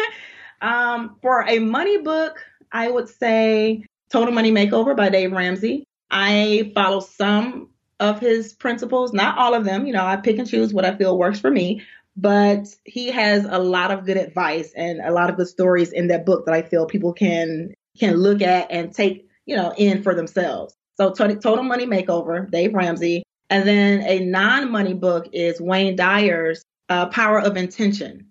um, 0.62 1.18
for 1.22 1.48
a 1.48 1.60
money 1.60 2.00
book, 2.00 2.44
I 2.72 2.90
would 2.90 3.10
say 3.10 3.86
Total 4.12 4.34
Money 4.34 4.52
Makeover 4.52 4.98
by 4.98 5.10
Dave 5.10 5.32
Ramsey. 5.32 5.86
I 6.10 6.72
follow 6.74 7.00
some 7.00 7.70
of 8.00 8.20
his 8.20 8.54
principles, 8.54 9.14
not 9.14 9.38
all 9.38 9.54
of 9.54 9.66
them. 9.66 9.86
You 9.86 9.94
know, 9.94 10.06
I 10.06 10.18
pick 10.18 10.38
and 10.38 10.48
choose 10.48 10.74
what 10.74 10.86
I 10.86 10.96
feel 10.96 11.18
works 11.18 11.40
for 11.40 11.52
me, 11.52 11.84
but 12.16 12.68
he 12.86 13.08
has 13.12 13.46
a 13.46 13.60
lot 13.60 13.92
of 13.92 14.06
good 14.06 14.18
advice 14.18 14.74
and 14.76 15.00
a 15.00 15.12
lot 15.12 15.30
of 15.30 15.38
good 15.38 15.48
stories 15.48 15.92
in 15.92 16.08
that 16.08 16.26
book 16.26 16.46
that 16.46 16.56
I 16.56 16.62
feel 16.62 16.86
people 16.86 17.14
can 17.14 17.74
can 17.98 18.16
look 18.16 18.42
at 18.42 18.72
and 18.72 18.94
take, 18.94 19.28
you 19.46 19.56
know, 19.56 19.74
in 19.78 20.02
for 20.04 20.16
themselves. 20.16 20.76
So 20.96 21.12
Total 21.12 21.64
Money 21.64 21.86
Makeover, 21.86 22.50
Dave 22.50 22.74
Ramsey. 22.74 23.24
And 23.50 23.68
then 23.68 24.02
a 24.02 24.20
non-money 24.20 24.94
book 24.94 25.30
is 25.32 25.62
Wayne 25.62 25.96
Dyer's 25.96 26.64
uh, 26.90 27.08
Power 27.08 27.40
of 27.40 27.56
Intention. 27.56 28.28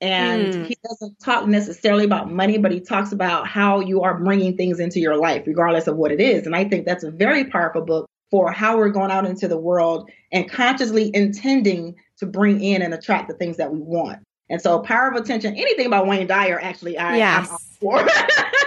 And 0.00 0.52
mm. 0.52 0.66
he 0.66 0.76
doesn't 0.82 1.20
talk 1.20 1.46
necessarily 1.46 2.04
about 2.04 2.30
money, 2.30 2.58
but 2.58 2.72
he 2.72 2.80
talks 2.80 3.12
about 3.12 3.46
how 3.46 3.80
you 3.80 4.02
are 4.02 4.18
bringing 4.18 4.56
things 4.56 4.80
into 4.80 4.98
your 4.98 5.16
life, 5.16 5.44
regardless 5.46 5.86
of 5.86 5.96
what 5.96 6.10
it 6.10 6.20
is. 6.20 6.46
And 6.46 6.56
I 6.56 6.64
think 6.64 6.86
that's 6.86 7.04
a 7.04 7.10
very 7.10 7.44
powerful 7.44 7.82
book 7.82 8.10
for 8.32 8.50
how 8.50 8.78
we're 8.78 8.88
going 8.88 9.10
out 9.10 9.26
into 9.26 9.46
the 9.46 9.58
world 9.58 10.10
and 10.32 10.50
consciously 10.50 11.10
intending 11.14 11.94
to 12.16 12.24
bring 12.24 12.64
in 12.64 12.80
and 12.80 12.94
attract 12.94 13.28
the 13.28 13.34
things 13.34 13.58
that 13.58 13.70
we 13.70 13.78
want. 13.78 14.20
And 14.48 14.60
so, 14.60 14.80
Power 14.80 15.08
of 15.08 15.16
Attention, 15.16 15.54
anything 15.54 15.90
by 15.90 16.02
Wayne 16.02 16.26
Dyer, 16.26 16.58
actually, 16.58 16.96
I, 16.96 17.18
yes. 17.18 17.50
I'm 17.50 17.58
for. 17.78 18.08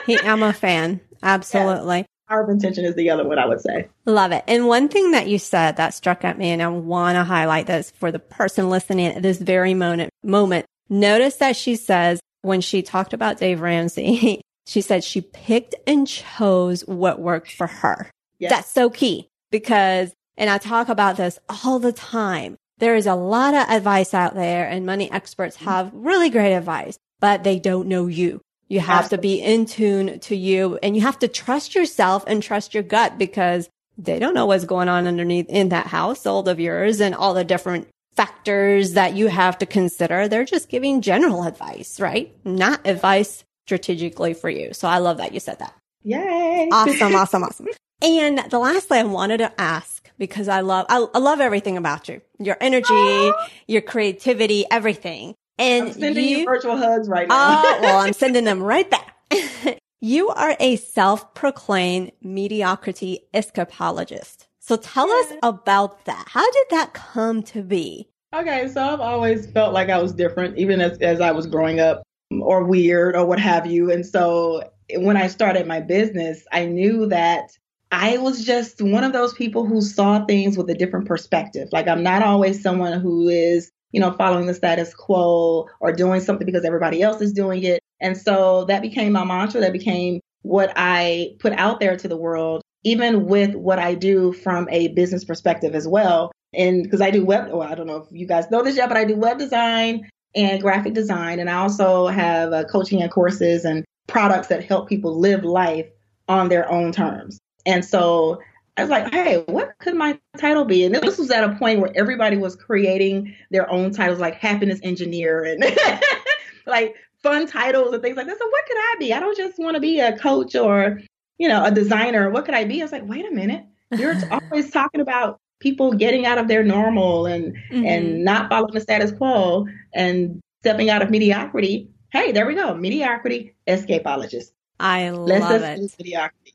he, 0.06 0.19
I'm 0.19 0.43
a 0.43 0.54
fan. 0.54 1.01
Absolutely. 1.23 1.97
Yes. 1.97 2.08
Power 2.30 2.43
of 2.43 2.49
Intention 2.49 2.86
is 2.86 2.93
the 2.95 3.10
other 3.10 3.28
one 3.28 3.39
I 3.39 3.47
would 3.47 3.60
say. 3.60 3.89
Love 4.06 4.32
it. 4.32 4.43
And 4.47 4.67
one 4.67 4.88
thing 4.88 5.12
that 5.12 5.28
you 5.28 5.39
said 5.39 5.78
that 5.78 5.95
struck 5.95 6.23
at 6.23 6.38
me, 6.38 6.51
and 6.51 6.62
I 6.62 6.67
want 6.67 7.15
to 7.15 7.23
highlight 7.23 7.65
this 7.65 7.89
for 7.89 8.12
the 8.12 8.19
person 8.19 8.69
listening 8.69 9.08
at 9.08 9.23
this 9.23 9.39
very 9.39 9.73
moment, 9.73 10.12
moment. 10.23 10.67
Notice 10.89 11.38
that 11.38 11.56
she 11.56 11.75
says 11.75 12.19
when 12.43 12.62
she 12.62 12.84
talked 12.84 13.13
about 13.13 13.39
Dave 13.39 13.62
Ramsey, 13.62 14.41
she 14.67 14.82
said 14.82 15.04
she 15.04 15.21
picked 15.21 15.73
and 15.88 16.08
chose 16.08 16.82
what 16.82 17.19
worked 17.19 17.51
for 17.51 17.65
her. 17.65 18.12
Yes. 18.38 18.51
That's 18.51 18.69
so 18.69 18.91
key 18.91 19.30
because, 19.59 20.13
and 20.35 20.49
I 20.49 20.57
talk 20.57 20.89
about 20.89 21.15
this 21.15 21.39
all 21.47 21.79
the 21.79 21.93
time. 21.93 22.57
There 22.79 22.97
is 22.97 23.07
a 23.07 23.15
lot 23.15 23.53
of 23.53 23.69
advice 23.69 24.13
out 24.13 24.35
there 24.35 24.67
and 24.67 24.85
money 24.85 25.09
experts 25.09 25.55
mm-hmm. 25.55 25.65
have 25.65 25.91
really 25.93 26.29
great 26.29 26.53
advice, 26.53 26.97
but 27.21 27.45
they 27.45 27.57
don't 27.57 27.87
know 27.87 28.07
you. 28.07 28.41
You 28.67 28.81
have 28.81 29.09
to 29.09 29.17
be 29.17 29.41
in 29.41 29.65
tune 29.65 30.19
to 30.21 30.35
you 30.35 30.77
and 30.83 30.93
you 30.93 31.03
have 31.03 31.19
to 31.19 31.29
trust 31.29 31.73
yourself 31.73 32.25
and 32.27 32.43
trust 32.43 32.73
your 32.73 32.83
gut 32.83 33.17
because 33.17 33.69
they 33.97 34.19
don't 34.19 34.33
know 34.33 34.47
what's 34.47 34.65
going 34.65 34.89
on 34.89 35.07
underneath 35.07 35.47
in 35.47 35.69
that 35.69 35.87
household 35.87 36.49
of 36.49 36.59
yours 36.59 36.99
and 36.99 37.15
all 37.15 37.33
the 37.33 37.45
different 37.45 37.87
factors 38.15 38.93
that 38.93 39.15
you 39.15 39.27
have 39.27 39.57
to 39.59 39.65
consider. 39.65 40.27
They're 40.27 40.43
just 40.43 40.67
giving 40.67 41.01
general 41.01 41.43
advice, 41.43 41.97
right? 42.01 42.35
Not 42.43 42.85
advice 42.85 43.45
strategically 43.67 44.33
for 44.33 44.49
you. 44.49 44.73
So 44.73 44.89
I 44.89 44.97
love 44.97 45.17
that 45.17 45.33
you 45.33 45.39
said 45.39 45.59
that. 45.59 45.73
Yay. 46.03 46.67
Awesome, 46.73 47.15
awesome, 47.21 47.43
awesome. 47.43 47.67
And 48.01 48.39
the 48.49 48.60
last 48.60 48.89
thing 48.89 48.99
I 48.99 49.03
wanted 49.03 49.38
to 49.38 49.60
ask, 49.60 50.10
because 50.17 50.47
I 50.47 50.62
love, 50.62 50.86
I, 50.89 51.05
I 51.13 51.19
love 51.19 51.39
everything 51.39 51.77
about 51.77 52.08
you, 52.10 52.21
your 52.39 52.58
energy, 52.60 52.93
Aww. 52.93 53.49
your 53.67 53.81
creativity, 53.81 54.65
everything. 54.69 55.36
And 55.58 55.88
I'm 55.88 55.93
sending 55.93 56.27
you, 56.27 56.38
you 56.39 56.45
virtual 56.45 56.77
hugs 56.77 57.08
right 57.08 57.27
now. 57.27 57.62
Oh, 57.63 57.79
well, 57.81 57.99
I'm 57.99 58.13
sending 58.13 58.43
them 58.43 58.62
right 58.62 58.89
back. 58.89 59.15
you 60.01 60.29
are 60.29 60.55
a 60.60 60.75
self-proclaimed 60.75 62.12
mediocrity 62.21 63.21
escapologist. 63.34 64.47
So 64.60 64.75
tell 64.75 65.08
yeah. 65.08 65.13
us 65.13 65.39
about 65.43 66.05
that. 66.05 66.25
How 66.27 66.49
did 66.51 66.65
that 66.71 66.93
come 66.93 67.43
to 67.43 67.62
be? 67.62 68.10
Okay, 68.36 68.67
so 68.67 68.84
I've 68.84 68.99
always 68.99 69.49
felt 69.51 69.73
like 69.73 69.89
I 69.89 69.97
was 69.97 70.12
different, 70.12 70.58
even 70.58 70.81
as, 70.81 70.97
as 70.97 71.21
I 71.21 71.31
was 71.31 71.47
growing 71.47 71.79
up, 71.79 72.03
mm, 72.34 72.41
or 72.41 72.65
weird, 72.65 73.15
or 73.15 73.25
what 73.25 73.39
have 73.39 73.65
you. 73.65 73.91
And 73.91 74.05
so 74.05 74.69
when 74.97 75.15
I 75.15 75.27
started 75.27 75.67
my 75.67 75.79
business, 75.79 76.43
I 76.51 76.65
knew 76.65 77.05
that 77.08 77.51
I 77.97 78.17
was 78.17 78.43
just 78.43 78.81
one 78.81 79.05
of 79.05 79.13
those 79.13 79.34
people 79.34 79.65
who 79.65 79.79
saw 79.79 80.25
things 80.25 80.58
with 80.58 80.69
a 80.69 80.73
different 80.73 81.08
perspective. 81.08 81.69
Like 81.71 81.88
I'm 81.88 82.03
not 82.03 82.23
always 82.23 82.62
someone 82.62 82.99
who 82.99 83.29
is, 83.29 83.71
you 83.93 84.01
know, 84.01 84.12
following 84.12 84.47
the 84.47 84.53
status 84.53 84.93
quo 84.93 85.69
or 85.79 85.93
doing 85.93 86.19
something 86.19 86.45
because 86.45 86.65
everybody 86.65 87.01
else 87.01 87.21
is 87.21 87.31
doing 87.31 87.63
it. 87.63 87.79
And 88.01 88.17
so 88.17 88.65
that 88.65 88.81
became 88.81 89.13
my 89.13 89.23
mantra. 89.23 89.62
That 89.62 89.71
became 89.71 90.19
what 90.41 90.73
I 90.75 91.38
put 91.39 91.53
out 91.53 91.79
there 91.79 91.95
to 91.95 92.08
the 92.10 92.17
world, 92.17 92.62
even 92.84 93.27
with 93.27 93.55
what 93.55 93.79
I 93.79 93.95
do 93.95 94.34
from 94.34 94.67
a 94.69 94.89
business 94.89 95.23
perspective 95.23 95.73
as 95.73 95.88
well. 95.88 96.34
And 96.53 96.84
because 96.84 96.99
I 96.99 97.12
do 97.12 97.23
web, 97.23 97.49
well, 97.49 97.63
I 97.63 97.75
don't 97.75 97.88
know 97.88 97.97
if 97.97 98.08
you 98.12 98.27
guys 98.27 98.51
know 98.51 98.62
this 98.62 98.75
yet, 98.75 98.89
but 98.89 98.97
I 98.97 99.05
do 99.05 99.15
web 99.15 99.39
design 99.39 100.10
and 100.36 100.62
graphic 100.62 100.95
design. 100.95 101.39
And 101.39 101.49
I 101.49 101.55
also 101.55 102.08
have 102.08 102.51
uh, 102.51 102.65
coaching 102.65 103.01
and 103.01 103.10
courses 103.10 103.63
and 103.63 103.86
products 104.08 104.49
that 104.49 104.65
help 104.65 104.89
people 104.89 105.17
live 105.17 105.45
life 105.45 105.88
on 106.27 106.49
their 106.49 106.69
own 106.69 106.91
terms. 106.91 107.39
And 107.65 107.84
so 107.84 108.41
I 108.78 108.82
was 108.82 108.89
like, 108.89 109.13
hey, 109.13 109.43
what 109.47 109.78
could 109.80 109.95
my 109.95 110.19
title 110.38 110.65
be? 110.65 110.84
And 110.84 110.93
this 110.93 111.17
was 111.17 111.32
at 111.32 111.43
a 111.43 111.56
point 111.56 111.80
where 111.80 111.91
everybody 111.95 112.38
was 112.38 112.56
creating 112.56 113.34
their 113.49 113.69
own 113.71 113.91
titles, 113.91 114.19
like 114.19 114.36
happiness 114.36 114.80
engineer 114.84 115.43
and 115.43 115.63
like 116.65 116.95
fun 117.23 117.47
titles 117.47 117.93
and 117.93 118.04
things 118.04 118.17
like 118.17 118.28
that. 118.28 118.38
So 118.38 118.47
what 118.47 118.65
could 118.67 118.78
I 118.78 118.95
be? 118.99 119.13
I 119.13 119.19
don't 119.19 119.38
just 119.38 119.58
want 119.58 119.75
to 119.75 119.82
be 119.82 119.99
a 119.99 120.17
coach 120.17 120.56
or, 120.56 120.99
you 121.38 121.47
know, 121.47 121.63
a 121.63 121.71
designer. 121.71 122.30
What 122.30 122.45
could 122.45 122.54
I 122.54 122.65
be? 122.65 122.82
I 122.82 122.86
was 122.86 122.91
like, 122.91 123.08
wait 123.08 123.25
a 123.25 123.32
minute. 123.34 123.63
You're 123.91 124.15
always 124.32 124.71
talking 124.71 125.01
about 125.01 125.39
people 125.60 125.93
getting 125.93 126.25
out 126.25 126.38
of 126.38 126.49
their 126.49 126.63
normal 126.63 127.25
and 127.25 127.56
mm-hmm. 127.71 127.86
and 127.86 128.25
not 128.25 128.49
following 128.49 128.73
the 128.73 128.82
status 128.82 129.12
quo 129.12 129.67
and 129.93 130.41
stepping 130.62 130.89
out 130.89 131.01
of 131.01 131.10
mediocrity. 131.10 131.89
Hey, 132.12 132.32
there 132.34 132.45
we 132.45 132.56
go. 132.56 132.75
Mediocrity 132.75 133.56
escapologist. 133.67 134.51
I 134.79 135.09
love 135.09 135.61
it. 135.61 135.79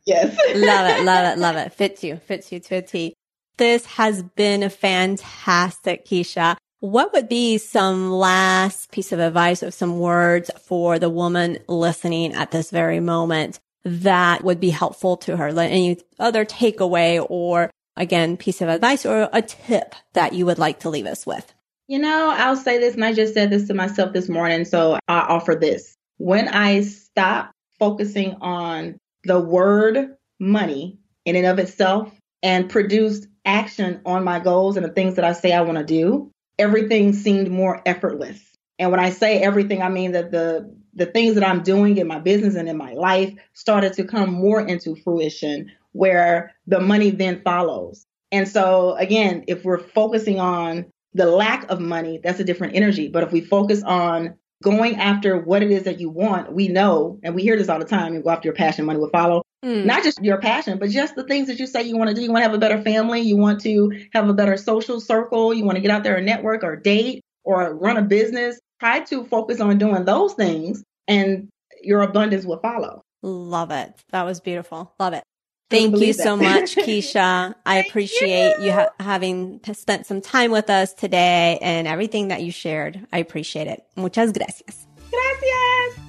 Yes. 0.06 0.36
love 0.54 0.86
it, 0.86 1.04
love 1.04 1.32
it, 1.32 1.38
love 1.38 1.56
it. 1.66 1.72
Fits 1.72 2.02
you, 2.04 2.16
fits 2.16 2.52
you 2.52 2.60
to 2.60 2.76
a 2.76 2.82
T. 2.82 3.14
This 3.56 3.84
has 3.86 4.22
been 4.22 4.62
a 4.62 4.70
fantastic, 4.70 6.06
Keisha. 6.06 6.56
What 6.80 7.12
would 7.12 7.28
be 7.28 7.58
some 7.58 8.10
last 8.10 8.90
piece 8.90 9.12
of 9.12 9.18
advice 9.18 9.62
or 9.62 9.70
some 9.70 9.98
words 9.98 10.50
for 10.62 10.98
the 10.98 11.10
woman 11.10 11.58
listening 11.68 12.32
at 12.32 12.52
this 12.52 12.70
very 12.70 13.00
moment 13.00 13.60
that 13.84 14.42
would 14.42 14.60
be 14.60 14.70
helpful 14.70 15.18
to 15.18 15.36
her? 15.36 15.48
Any 15.48 15.98
other 16.18 16.46
takeaway 16.46 17.24
or 17.28 17.70
again, 18.00 18.36
piece 18.36 18.60
of 18.60 18.68
advice 18.68 19.04
or 19.04 19.28
a 19.32 19.42
tip 19.42 19.94
that 20.14 20.32
you 20.32 20.46
would 20.46 20.58
like 20.58 20.80
to 20.80 20.90
leave 20.90 21.06
us 21.06 21.26
with? 21.26 21.52
You 21.86 21.98
know, 21.98 22.32
I'll 22.34 22.56
say 22.56 22.78
this, 22.78 22.94
and 22.94 23.04
I 23.04 23.12
just 23.12 23.34
said 23.34 23.50
this 23.50 23.66
to 23.68 23.74
myself 23.74 24.12
this 24.12 24.28
morning, 24.28 24.64
so 24.64 24.98
I 25.08 25.20
offer 25.20 25.54
this. 25.54 25.94
When 26.18 26.48
I 26.48 26.82
stop 26.82 27.52
focusing 27.80 28.36
on 28.40 28.98
the 29.24 29.40
word 29.40 30.16
money 30.38 30.98
in 31.24 31.34
and 31.34 31.46
of 31.46 31.58
itself 31.58 32.12
and 32.42 32.70
produce 32.70 33.26
action 33.44 34.00
on 34.06 34.22
my 34.22 34.38
goals 34.38 34.76
and 34.76 34.86
the 34.86 34.92
things 34.92 35.16
that 35.16 35.24
I 35.24 35.32
say 35.32 35.52
I 35.52 35.62
want 35.62 35.78
to 35.78 35.84
do, 35.84 36.30
everything 36.58 37.12
seemed 37.12 37.50
more 37.50 37.82
effortless. 37.84 38.40
And 38.78 38.90
when 38.90 39.00
I 39.00 39.10
say 39.10 39.40
everything, 39.40 39.82
I 39.82 39.88
mean 39.88 40.12
that 40.12 40.30
the 40.30 40.74
the 40.94 41.06
things 41.06 41.34
that 41.34 41.46
I'm 41.46 41.62
doing 41.62 41.96
in 41.98 42.06
my 42.06 42.18
business 42.18 42.56
and 42.56 42.68
in 42.68 42.76
my 42.76 42.92
life 42.94 43.32
started 43.52 43.92
to 43.94 44.04
come 44.04 44.32
more 44.32 44.60
into 44.60 44.96
fruition 44.96 45.70
where 45.92 46.52
the 46.66 46.80
money 46.80 47.10
then 47.10 47.42
follows. 47.42 48.06
And 48.32 48.48
so, 48.48 48.94
again, 48.96 49.44
if 49.46 49.64
we're 49.64 49.78
focusing 49.78 50.40
on 50.40 50.86
the 51.14 51.26
lack 51.26 51.70
of 51.70 51.80
money, 51.80 52.20
that's 52.22 52.40
a 52.40 52.44
different 52.44 52.74
energy. 52.76 53.08
But 53.08 53.22
if 53.22 53.32
we 53.32 53.40
focus 53.40 53.82
on 53.82 54.34
going 54.62 54.96
after 54.96 55.38
what 55.38 55.62
it 55.62 55.70
is 55.70 55.84
that 55.84 56.00
you 56.00 56.10
want, 56.10 56.52
we 56.52 56.68
know, 56.68 57.18
and 57.22 57.34
we 57.34 57.42
hear 57.42 57.56
this 57.56 57.68
all 57.68 57.78
the 57.78 57.84
time, 57.84 58.14
you 58.14 58.22
go 58.22 58.30
after 58.30 58.46
your 58.46 58.54
passion, 58.54 58.84
money 58.84 58.98
will 58.98 59.10
follow. 59.10 59.42
Mm. 59.64 59.84
Not 59.84 60.02
just 60.02 60.22
your 60.22 60.38
passion, 60.38 60.78
but 60.78 60.90
just 60.90 61.14
the 61.16 61.24
things 61.24 61.48
that 61.48 61.58
you 61.58 61.66
say 61.66 61.82
you 61.82 61.96
want 61.96 62.08
to 62.08 62.14
do. 62.14 62.22
You 62.22 62.30
want 62.30 62.40
to 62.40 62.48
have 62.48 62.54
a 62.54 62.58
better 62.58 62.82
family, 62.82 63.20
you 63.20 63.36
want 63.36 63.60
to 63.62 63.90
have 64.12 64.28
a 64.28 64.34
better 64.34 64.56
social 64.56 65.00
circle, 65.00 65.52
you 65.52 65.64
want 65.64 65.76
to 65.76 65.82
get 65.82 65.90
out 65.90 66.02
there 66.02 66.16
and 66.16 66.26
network 66.26 66.62
or 66.62 66.76
date 66.76 67.22
or 67.44 67.74
run 67.74 67.96
a 67.96 68.02
business. 68.02 68.58
Try 68.80 69.00
to 69.00 69.24
focus 69.24 69.60
on 69.60 69.76
doing 69.78 70.04
those 70.04 70.34
things 70.34 70.82
and 71.08 71.48
your 71.82 72.02
abundance 72.02 72.44
will 72.44 72.60
follow. 72.60 73.02
Love 73.22 73.70
it. 73.70 73.92
That 74.12 74.24
was 74.24 74.40
beautiful. 74.40 74.94
Love 74.98 75.12
it. 75.12 75.24
Thank 75.70 75.96
you 75.98 76.12
so 76.12 76.36
much, 76.36 76.74
Keisha. 76.74 77.54
I 77.64 77.78
appreciate 77.78 78.58
you, 78.58 78.66
you 78.66 78.72
ha- 78.72 78.90
having 78.98 79.60
spent 79.72 80.04
some 80.04 80.20
time 80.20 80.50
with 80.50 80.68
us 80.68 80.92
today 80.92 81.58
and 81.62 81.86
everything 81.86 82.28
that 82.28 82.42
you 82.42 82.50
shared. 82.50 83.06
I 83.12 83.18
appreciate 83.18 83.68
it. 83.68 83.84
Muchas 83.96 84.32
gracias. 84.32 84.86
Gracias. 85.10 86.00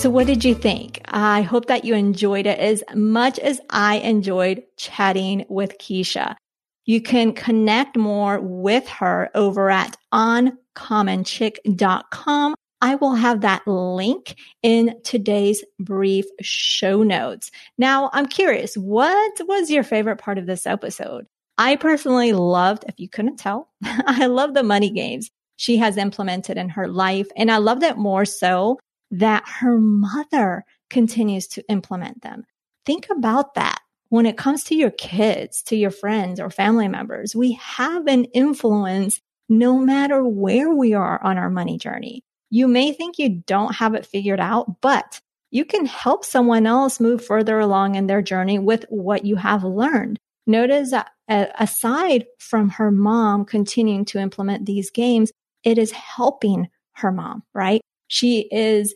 So, 0.00 0.08
what 0.10 0.28
did 0.28 0.44
you 0.44 0.54
think? 0.54 1.00
I 1.06 1.42
hope 1.42 1.66
that 1.66 1.84
you 1.84 1.96
enjoyed 1.96 2.46
it 2.46 2.60
as 2.60 2.84
much 2.94 3.40
as 3.40 3.60
I 3.68 3.96
enjoyed 3.96 4.62
chatting 4.76 5.44
with 5.48 5.78
Keisha. 5.78 6.36
You 6.84 7.02
can 7.02 7.32
connect 7.32 7.96
more 7.96 8.38
with 8.40 8.86
her 8.88 9.30
over 9.34 9.68
at 9.68 9.96
uncommonchick.com 10.14 12.54
I 12.80 12.94
will 12.94 13.14
have 13.14 13.40
that 13.40 13.66
link 13.66 14.36
in 14.62 14.94
today's 15.02 15.64
brief 15.80 16.26
show 16.40 17.02
notes. 17.02 17.50
Now, 17.76 18.10
I'm 18.12 18.26
curious, 18.26 18.76
what 18.76 19.40
was 19.46 19.70
your 19.70 19.82
favorite 19.82 20.18
part 20.18 20.38
of 20.38 20.46
this 20.46 20.66
episode? 20.66 21.26
I 21.56 21.74
personally 21.74 22.32
loved, 22.32 22.84
if 22.86 23.00
you 23.00 23.08
couldn't 23.08 23.38
tell, 23.38 23.68
I 23.84 24.26
love 24.26 24.54
the 24.54 24.62
money 24.62 24.90
games 24.90 25.30
she 25.56 25.76
has 25.78 25.96
implemented 25.96 26.56
in 26.56 26.68
her 26.70 26.86
life. 26.86 27.26
And 27.36 27.50
I 27.50 27.56
loved 27.56 27.82
it 27.82 27.96
more 27.96 28.24
so 28.24 28.78
that 29.10 29.42
her 29.60 29.78
mother 29.78 30.64
continues 30.88 31.48
to 31.48 31.68
implement 31.68 32.22
them. 32.22 32.44
Think 32.86 33.08
about 33.10 33.54
that. 33.54 33.80
When 34.08 34.24
it 34.24 34.38
comes 34.38 34.64
to 34.64 34.74
your 34.74 34.92
kids, 34.92 35.62
to 35.64 35.76
your 35.76 35.90
friends 35.90 36.40
or 36.40 36.48
family 36.48 36.88
members, 36.88 37.36
we 37.36 37.52
have 37.54 38.06
an 38.06 38.24
influence 38.26 39.20
no 39.48 39.78
matter 39.78 40.24
where 40.24 40.70
we 40.70 40.94
are 40.94 41.22
on 41.22 41.36
our 41.36 41.50
money 41.50 41.76
journey. 41.76 42.22
You 42.50 42.68
may 42.68 42.92
think 42.92 43.18
you 43.18 43.42
don't 43.46 43.74
have 43.74 43.94
it 43.94 44.06
figured 44.06 44.40
out, 44.40 44.80
but 44.80 45.20
you 45.50 45.64
can 45.64 45.86
help 45.86 46.24
someone 46.24 46.66
else 46.66 47.00
move 47.00 47.24
further 47.24 47.58
along 47.58 47.94
in 47.94 48.06
their 48.06 48.22
journey 48.22 48.58
with 48.58 48.84
what 48.88 49.24
you 49.24 49.36
have 49.36 49.64
learned. 49.64 50.18
Notice 50.46 50.90
that 50.90 51.10
uh, 51.28 51.46
aside 51.58 52.26
from 52.38 52.70
her 52.70 52.90
mom 52.90 53.44
continuing 53.44 54.04
to 54.06 54.18
implement 54.18 54.66
these 54.66 54.90
games, 54.90 55.30
it 55.62 55.78
is 55.78 55.92
helping 55.92 56.68
her 56.92 57.12
mom, 57.12 57.42
right? 57.54 57.80
She 58.08 58.48
is 58.50 58.94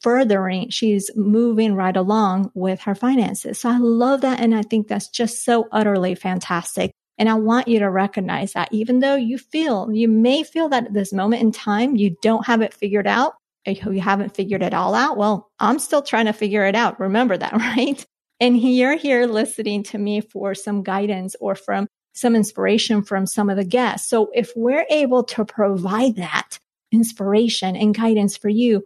furthering, 0.00 0.68
she's 0.70 1.10
moving 1.14 1.74
right 1.74 1.96
along 1.96 2.50
with 2.54 2.80
her 2.80 2.94
finances. 2.94 3.60
So 3.60 3.70
I 3.70 3.78
love 3.78 4.22
that. 4.22 4.40
And 4.40 4.54
I 4.54 4.62
think 4.62 4.88
that's 4.88 5.08
just 5.08 5.44
so 5.44 5.68
utterly 5.70 6.16
fantastic. 6.16 6.90
And 7.20 7.28
I 7.28 7.34
want 7.34 7.68
you 7.68 7.78
to 7.80 7.90
recognize 7.90 8.54
that 8.54 8.72
even 8.72 9.00
though 9.00 9.14
you 9.14 9.36
feel, 9.36 9.92
you 9.92 10.08
may 10.08 10.42
feel 10.42 10.70
that 10.70 10.86
at 10.86 10.94
this 10.94 11.12
moment 11.12 11.42
in 11.42 11.52
time, 11.52 11.94
you 11.94 12.16
don't 12.22 12.46
have 12.46 12.62
it 12.62 12.72
figured 12.72 13.06
out, 13.06 13.34
you 13.66 14.00
haven't 14.00 14.34
figured 14.34 14.62
it 14.62 14.72
all 14.72 14.94
out. 14.94 15.18
Well, 15.18 15.50
I'm 15.60 15.78
still 15.78 16.00
trying 16.00 16.24
to 16.26 16.32
figure 16.32 16.64
it 16.64 16.74
out. 16.74 16.98
Remember 16.98 17.36
that, 17.36 17.52
right? 17.76 18.04
And 18.40 18.58
you're 18.58 18.96
here 18.96 19.26
listening 19.26 19.82
to 19.84 19.98
me 19.98 20.22
for 20.22 20.54
some 20.54 20.82
guidance 20.82 21.36
or 21.40 21.54
from 21.54 21.86
some 22.14 22.34
inspiration 22.34 23.02
from 23.02 23.26
some 23.26 23.50
of 23.50 23.56
the 23.56 23.64
guests. 23.64 24.08
So 24.08 24.30
if 24.34 24.52
we're 24.56 24.86
able 24.90 25.24
to 25.24 25.44
provide 25.44 26.16
that 26.16 26.58
inspiration 26.90 27.76
and 27.76 27.94
guidance 27.94 28.36
for 28.36 28.48
you, 28.48 28.82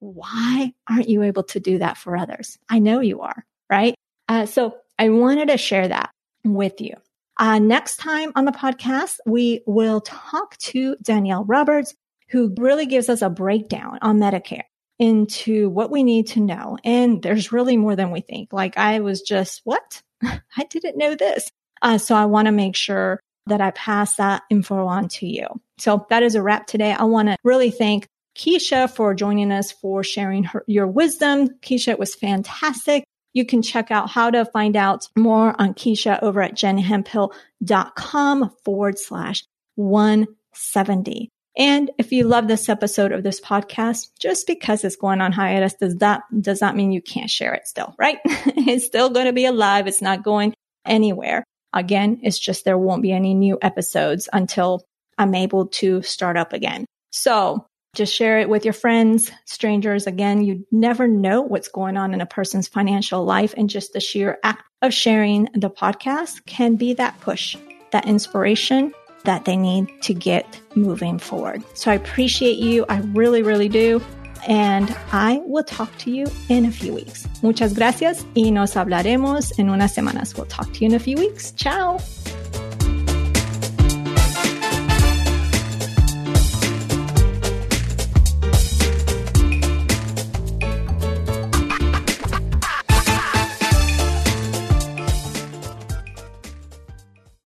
why 0.00 0.72
aren't 0.88 1.08
you 1.08 1.22
able 1.22 1.44
to 1.44 1.60
do 1.60 1.78
that 1.78 1.96
for 1.96 2.16
others? 2.16 2.58
I 2.68 2.78
know 2.78 3.00
you 3.00 3.20
are, 3.20 3.44
right? 3.70 3.94
Uh, 4.28 4.46
so 4.46 4.76
I 4.98 5.10
wanted 5.10 5.48
to 5.48 5.58
share 5.58 5.88
that 5.88 6.10
with 6.44 6.80
you. 6.80 6.94
Uh, 7.36 7.58
next 7.58 7.96
time 7.96 8.32
on 8.36 8.44
the 8.44 8.52
podcast, 8.52 9.16
we 9.26 9.62
will 9.66 10.00
talk 10.00 10.56
to 10.58 10.96
Danielle 11.02 11.44
Roberts, 11.44 11.94
who 12.28 12.54
really 12.58 12.86
gives 12.86 13.08
us 13.08 13.22
a 13.22 13.30
breakdown 13.30 13.98
on 14.02 14.18
Medicare 14.18 14.62
into 14.98 15.68
what 15.70 15.90
we 15.90 16.04
need 16.04 16.28
to 16.28 16.40
know. 16.40 16.78
And 16.84 17.22
there's 17.22 17.52
really 17.52 17.76
more 17.76 17.96
than 17.96 18.10
we 18.10 18.20
think. 18.20 18.52
Like 18.52 18.78
I 18.78 19.00
was 19.00 19.22
just, 19.22 19.60
what? 19.64 20.02
I 20.22 20.64
didn't 20.70 20.96
know 20.96 21.14
this. 21.14 21.48
Uh, 21.82 21.98
so 21.98 22.14
I 22.14 22.24
want 22.26 22.46
to 22.46 22.52
make 22.52 22.76
sure 22.76 23.20
that 23.46 23.60
I 23.60 23.72
pass 23.72 24.16
that 24.16 24.42
info 24.50 24.86
on 24.86 25.08
to 25.08 25.26
you. 25.26 25.46
So 25.78 26.06
that 26.10 26.22
is 26.22 26.34
a 26.34 26.42
wrap 26.42 26.66
today. 26.66 26.92
I 26.92 27.04
want 27.04 27.28
to 27.28 27.36
really 27.44 27.70
thank 27.70 28.06
Keisha 28.36 28.90
for 28.90 29.14
joining 29.14 29.52
us, 29.52 29.70
for 29.70 30.02
sharing 30.02 30.44
her, 30.44 30.64
your 30.66 30.86
wisdom. 30.86 31.48
Keisha, 31.60 31.88
it 31.88 31.98
was 31.98 32.14
fantastic. 32.14 33.04
You 33.34 33.44
can 33.44 33.62
check 33.62 33.90
out 33.90 34.10
how 34.10 34.30
to 34.30 34.44
find 34.46 34.76
out 34.76 35.08
more 35.16 35.54
on 35.60 35.74
Keisha 35.74 36.22
over 36.22 36.40
at 36.40 36.54
jenhemphill.com 36.54 38.50
forward 38.64 38.98
slash 38.98 39.44
170. 39.74 41.28
And 41.56 41.90
if 41.98 42.10
you 42.10 42.24
love 42.24 42.48
this 42.48 42.68
episode 42.68 43.12
of 43.12 43.22
this 43.22 43.40
podcast, 43.40 44.08
just 44.18 44.46
because 44.46 44.82
it's 44.82 44.96
going 44.96 45.20
on 45.20 45.30
hiatus 45.32 45.74
does 45.74 45.96
that 45.96 46.22
does 46.40 46.60
not 46.60 46.74
mean 46.74 46.90
you 46.90 47.02
can't 47.02 47.30
share 47.30 47.54
it 47.54 47.68
still, 47.68 47.94
right? 47.98 48.18
it's 48.24 48.86
still 48.86 49.10
going 49.10 49.26
to 49.26 49.32
be 49.32 49.44
alive. 49.44 49.86
It's 49.86 50.02
not 50.02 50.24
going 50.24 50.54
anywhere. 50.84 51.44
Again, 51.72 52.20
it's 52.22 52.38
just 52.38 52.64
there 52.64 52.78
won't 52.78 53.02
be 53.02 53.12
any 53.12 53.34
new 53.34 53.58
episodes 53.62 54.28
until 54.32 54.84
I'm 55.18 55.34
able 55.34 55.66
to 55.66 56.02
start 56.02 56.36
up 56.36 56.52
again. 56.52 56.86
So 57.10 57.66
just 57.94 58.14
share 58.14 58.38
it 58.38 58.48
with 58.48 58.64
your 58.64 58.74
friends, 58.74 59.30
strangers. 59.44 60.06
Again, 60.06 60.44
you 60.44 60.66
never 60.70 61.08
know 61.08 61.40
what's 61.40 61.68
going 61.68 61.96
on 61.96 62.12
in 62.12 62.20
a 62.20 62.26
person's 62.26 62.68
financial 62.68 63.24
life. 63.24 63.54
And 63.56 63.70
just 63.70 63.92
the 63.92 64.00
sheer 64.00 64.38
act 64.42 64.64
of 64.82 64.92
sharing 64.92 65.48
the 65.54 65.70
podcast 65.70 66.44
can 66.46 66.76
be 66.76 66.94
that 66.94 67.18
push, 67.20 67.56
that 67.92 68.06
inspiration 68.06 68.92
that 69.24 69.44
they 69.46 69.56
need 69.56 69.88
to 70.02 70.12
get 70.12 70.60
moving 70.74 71.18
forward. 71.18 71.62
So 71.74 71.90
I 71.90 71.94
appreciate 71.94 72.58
you. 72.58 72.84
I 72.88 72.98
really, 72.98 73.42
really 73.42 73.68
do. 73.68 74.02
And 74.46 74.94
I 75.10 75.40
will 75.46 75.64
talk 75.64 75.96
to 75.98 76.10
you 76.10 76.26
in 76.50 76.66
a 76.66 76.70
few 76.70 76.92
weeks. 76.92 77.26
Muchas 77.42 77.72
gracias 77.72 78.26
y 78.36 78.50
nos 78.50 78.74
hablaremos 78.74 79.58
en 79.58 79.70
unas 79.70 79.94
semanas. 79.94 80.36
We'll 80.36 80.46
talk 80.46 80.70
to 80.74 80.80
you 80.80 80.88
in 80.88 80.94
a 80.94 80.98
few 80.98 81.16
weeks. 81.16 81.52
Ciao. 81.52 81.98